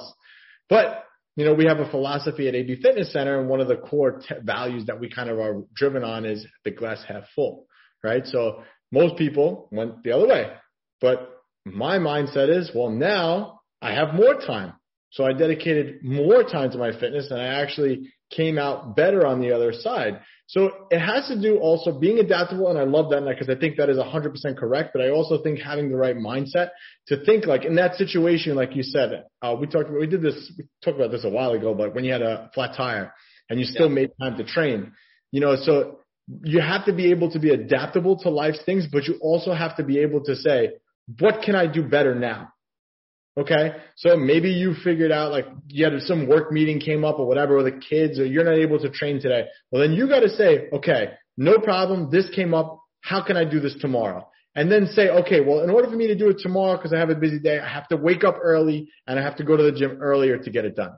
[0.69, 1.03] But
[1.36, 4.19] you know, we have a philosophy at AB Fitness Center, and one of the core
[4.19, 7.65] t- values that we kind of are driven on is the glass half full,
[8.03, 8.26] right?
[8.26, 8.63] So
[8.94, 10.54] most people went the other way,
[11.02, 11.34] but
[11.66, 14.74] my mindset is, well, now I have more time.
[15.12, 19.41] So I dedicated more time to my fitness and I actually came out better on
[19.41, 20.22] the other side.
[20.48, 22.68] So it has to do also being adaptable.
[22.70, 24.91] And I love that because I think that is 100% correct.
[24.94, 26.70] But I also think having the right mindset
[27.08, 30.22] to think like in that situation, like you said, uh, we talked about, we did
[30.22, 33.14] this, we talked about this a while ago, but when you had a flat tire
[33.50, 33.96] and you still yeah.
[33.96, 34.94] made time to train,
[35.32, 39.05] you know, so you have to be able to be adaptable to life's things, but
[39.05, 40.74] you also have to be able to say,
[41.19, 42.49] what can I do better now?
[43.36, 43.71] Okay.
[43.97, 47.57] So maybe you figured out like you had some work meeting came up or whatever,
[47.57, 49.45] with the kids, or you're not able to train today.
[49.71, 52.09] Well, then you got to say, okay, no problem.
[52.11, 52.80] This came up.
[53.01, 54.30] How can I do this tomorrow?
[54.55, 56.99] And then say, okay, well, in order for me to do it tomorrow, because I
[56.99, 59.57] have a busy day, I have to wake up early and I have to go
[59.57, 60.93] to the gym earlier to get it done.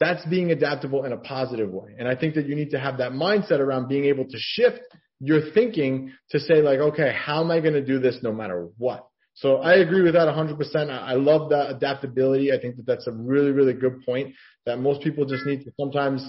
[0.00, 1.94] That's being adaptable in a positive way.
[1.98, 4.80] And I think that you need to have that mindset around being able to shift
[5.20, 8.68] your thinking to say like, okay, how am I going to do this no matter
[8.76, 9.06] what?
[9.34, 10.90] So I agree with that 100%.
[10.90, 12.52] I love that adaptability.
[12.52, 14.34] I think that that's a really, really good point
[14.66, 16.24] that most people just need to sometimes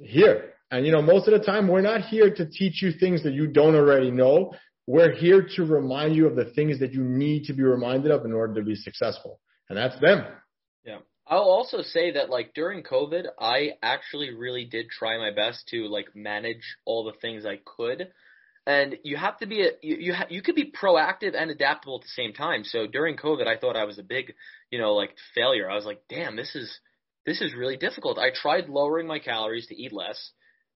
[0.00, 0.54] hear.
[0.70, 3.32] And you know, most of the time we're not here to teach you things that
[3.32, 4.52] you don't already know.
[4.86, 8.24] We're here to remind you of the things that you need to be reminded of
[8.24, 9.38] in order to be successful.
[9.68, 10.24] And that's them.
[10.84, 10.98] Yeah.
[11.28, 15.86] I'll also say that like during COVID, I actually really did try my best to
[15.88, 18.08] like manage all the things I could
[18.68, 21.96] and you have to be a, you you, ha- you could be proactive and adaptable
[21.96, 22.64] at the same time.
[22.64, 24.34] So during COVID, I thought I was a big,
[24.70, 25.70] you know, like failure.
[25.70, 26.78] I was like, damn, this is
[27.24, 28.18] this is really difficult.
[28.18, 30.32] I tried lowering my calories to eat less,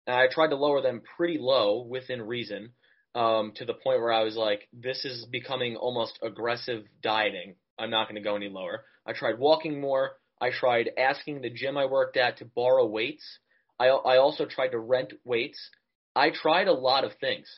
[0.07, 2.74] and I tried to lower them pretty low within reason,
[3.16, 7.57] um, to the point where I was like, this is becoming almost aggressive dieting.
[7.76, 8.84] I'm not going to go any lower.
[9.05, 10.12] I tried walking more.
[10.41, 13.24] I tried asking the gym I worked at to borrow weights.
[13.78, 15.59] I I also tried to rent weights.
[16.14, 17.49] I tried a lot of things.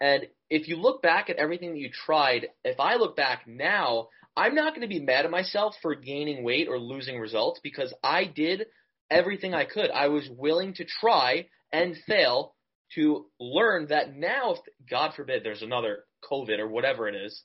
[0.00, 4.08] And if you look back at everything that you tried, if I look back now,
[4.36, 7.92] I'm not going to be mad at myself for gaining weight or losing results because
[8.02, 8.66] I did
[9.10, 9.90] everything I could.
[9.90, 12.54] I was willing to try and fail
[12.94, 17.42] to learn that now, if God forbid there's another COVID or whatever it is,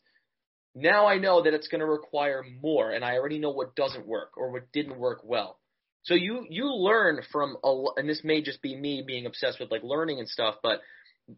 [0.76, 4.06] now I know that it's going to require more and I already know what doesn't
[4.06, 5.58] work or what didn't work well.
[6.04, 9.72] So you, you learn from a, and this may just be me being obsessed with
[9.72, 10.82] like learning and stuff, but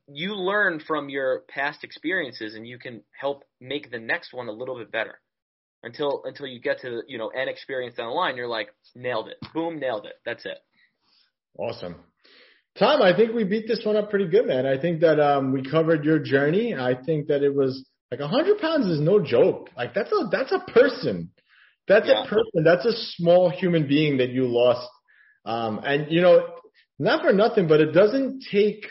[0.07, 4.51] you learn from your past experiences and you can help make the next one a
[4.51, 5.19] little bit better.
[5.83, 9.27] Until until you get to you know an experience down the line you're like nailed
[9.27, 9.37] it.
[9.53, 10.13] Boom nailed it.
[10.25, 10.57] That's it.
[11.55, 11.95] Awesome.
[12.79, 14.65] Tom i think we beat this one up pretty good man.
[14.65, 16.73] I think that um we covered your journey.
[16.73, 20.27] I think that it was like a hundred pounds is no joke like that's a
[20.31, 21.31] that's a person
[21.87, 22.23] that's yeah.
[22.23, 24.87] a person that's a small human being that you lost
[25.45, 26.47] um and you know
[26.99, 28.85] not for nothing but it doesn't take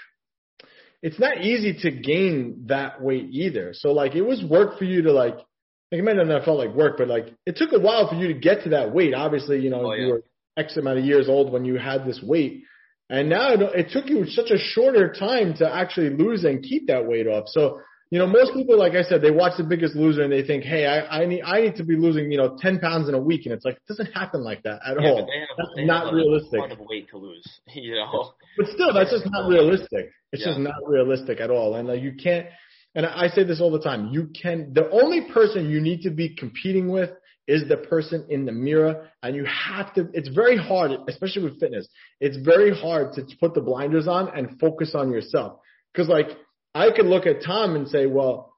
[1.07, 3.73] it's not easy to gain that weight either.
[3.75, 6.59] So like it was work for you to like, like it might not have felt
[6.59, 9.15] like work, but like it took a while for you to get to that weight.
[9.15, 10.05] Obviously, you know, oh, yeah.
[10.05, 10.23] you were
[10.57, 12.65] X amount of years old when you had this weight.
[13.09, 17.07] And now it took you such a shorter time to actually lose and keep that
[17.07, 17.45] weight off.
[17.47, 17.81] So
[18.11, 20.63] you know, most people, like I said, they watch The Biggest Loser and they think,
[20.63, 23.19] hey, I, I need I need to be losing, you know, ten pounds in a
[23.21, 25.17] week, and it's like it doesn't happen like that at yeah, all.
[25.17, 26.53] But they have, that's they not have realistic.
[26.55, 27.45] A lot of weight to lose,
[27.75, 28.33] you know.
[28.57, 30.11] But still, that's just not realistic.
[30.33, 30.53] It's Yeah.
[30.53, 32.47] just not realistic at all, and uh, you can't.
[32.95, 34.11] And I say this all the time.
[34.13, 34.73] You can.
[34.73, 37.11] The only person you need to be competing with
[37.49, 40.09] is the person in the mirror, and you have to.
[40.13, 41.89] It's very hard, especially with fitness.
[42.21, 45.59] It's very hard to put the blinders on and focus on yourself,
[45.93, 46.29] because like
[46.77, 48.53] I could look at Tom and say, well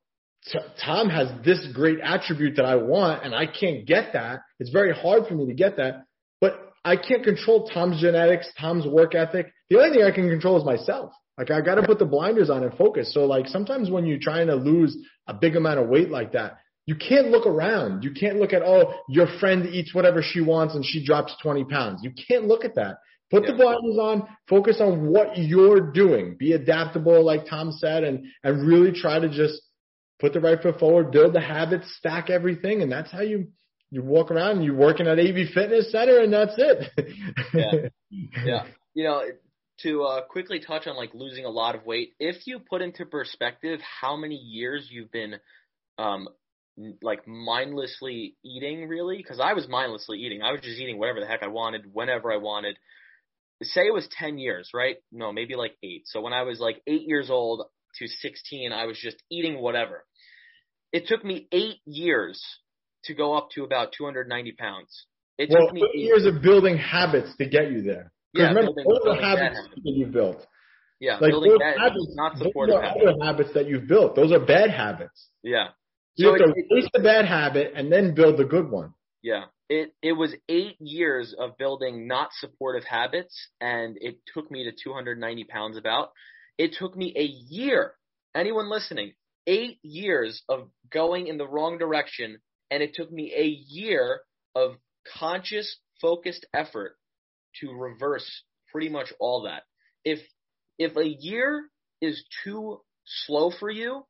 [0.47, 4.41] T- Tom has this great attribute that I want and I can't get that.
[4.59, 6.05] It's very hard for me to get that,
[6.41, 9.53] but I can't control Tom's genetics, Tom's work ethic.
[9.69, 11.13] The only thing I can control is myself.
[11.37, 13.13] Like I got to put the blinders on and focus.
[13.15, 14.97] So like sometimes when you're trying to lose
[15.27, 18.03] a big amount of weight like that, you can't look around.
[18.03, 21.65] You can't look at, oh, your friend eats whatever she wants and she drops 20
[21.65, 22.01] pounds.
[22.03, 22.97] You can't look at that.
[23.31, 23.53] Put Yeah.
[23.53, 26.37] the blinders on, focus on what you're doing.
[26.39, 29.61] Be adaptable, like Tom said, and, and really try to just
[30.19, 33.49] put the right foot forward, build the habits, stack everything, and that's how you
[33.91, 37.13] you walk around and you're working at AB Fitness Center, and that's it.
[37.55, 37.89] Yeah.
[38.45, 38.67] yeah.
[38.93, 39.23] You know,
[39.83, 43.07] to uh, quickly touch on like losing a lot of weight, if you put into
[43.07, 45.37] perspective how many years you've been
[45.97, 46.29] um
[47.03, 50.43] like mindlessly eating really because I was mindlessly eating.
[50.43, 52.79] I was just eating whatever the heck I wanted whenever I wanted.
[53.63, 54.97] Say it was 10 years, right?
[55.11, 56.03] No, maybe like 8.
[56.07, 57.65] So when I was like 8 years old
[57.99, 60.05] to 16, I was just eating whatever.
[60.93, 62.41] It took me 8 years
[63.05, 65.07] to go up to about 290 pounds.
[65.39, 68.13] It well, took me eight eight years of building habits to get you there.
[68.35, 69.83] Yeah, remember, building- are building bad habits habits.
[69.85, 70.47] that you've built.
[71.01, 73.05] yeah, Like building those bad, habits, not those are habits.
[73.07, 74.17] other habits that you've built.
[74.17, 75.29] Those are bad habits.
[75.45, 75.69] Yeah.
[76.17, 78.95] You So have to it- release the bad habit and then build the good one.
[79.23, 79.45] Yeah.
[79.69, 84.73] It it was eight years of building not supportive habits and it took me to
[84.73, 86.13] 290 pounds about.
[86.57, 87.95] It took me a year.
[88.35, 89.13] Anyone listening,
[89.47, 92.39] eight years of going in the wrong direction
[92.71, 94.21] and it took me a year
[94.55, 94.77] of
[95.19, 96.97] conscious, focused effort
[97.61, 98.43] to reverse
[98.73, 99.65] pretty much all that.
[100.05, 100.21] If
[100.79, 101.69] if a year
[102.01, 104.07] is too slow for you,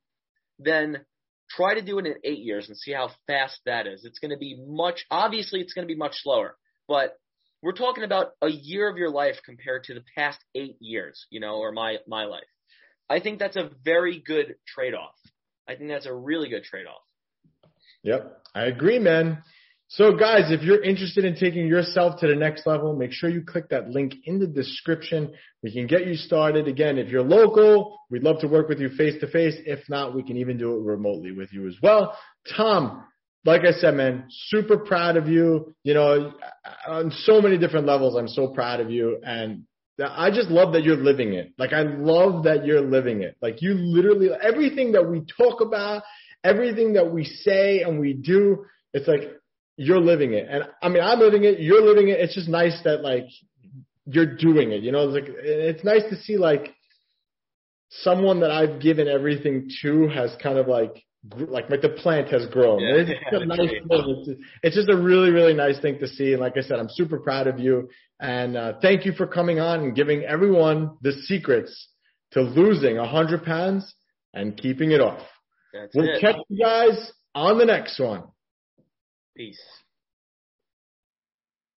[0.59, 1.05] then
[1.51, 4.05] try to do it in eight years and see how fast that is.
[4.05, 7.17] It's going to be much, obviously it's going to be much slower, but
[7.63, 11.41] we're talking about a year of your life compared to the past eight years, you
[11.41, 12.45] know, or my, my life.
[13.11, 15.15] I think that's a very good trade-off.
[15.67, 17.03] I think that's a really good trade-off.
[18.05, 19.43] Yep, I agree, man.
[19.91, 23.41] So, guys, if you're interested in taking yourself to the next level, make sure you
[23.43, 25.33] click that link in the description.
[25.63, 26.69] We can get you started.
[26.69, 29.57] Again, if you're local, we'd love to work with you face to face.
[29.65, 32.15] If not, we can even do it remotely with you as well.
[32.55, 33.03] Tom,
[33.47, 35.75] like I said, man, super proud of you.
[35.85, 36.35] You know,
[36.87, 39.19] on so many different levels, I'm so proud of you.
[39.25, 39.65] And
[39.99, 41.55] I just love that you're living it.
[41.57, 43.37] Like, I love that you're living it.
[43.41, 46.03] Like, you literally, everything that we talk about,
[46.45, 49.33] everything that we say and we do, it's like,
[49.79, 50.47] you're living it.
[50.51, 52.19] And I mean, I'm living it, you're living it.
[52.19, 53.27] It's just nice that like
[54.05, 56.75] you're doing it, you know, it's like, it's nice to see like
[57.89, 61.05] someone that I've given everything to has kind of like
[61.35, 62.81] like like the plant has grown.
[62.81, 63.87] Yeah, it's, yeah, a nice thing.
[63.89, 66.33] It's, it's, just a really really nice thing to see.
[66.33, 67.89] And like I said, I'm super proud of you.
[68.21, 71.89] And uh, thank you for coming on and giving everyone the secrets
[72.33, 73.95] to losing 100 pounds
[74.35, 75.21] and keeping it off.
[75.73, 76.21] That's we'll it.
[76.21, 78.25] catch you guys on the next one.
[79.39, 79.88] Peace.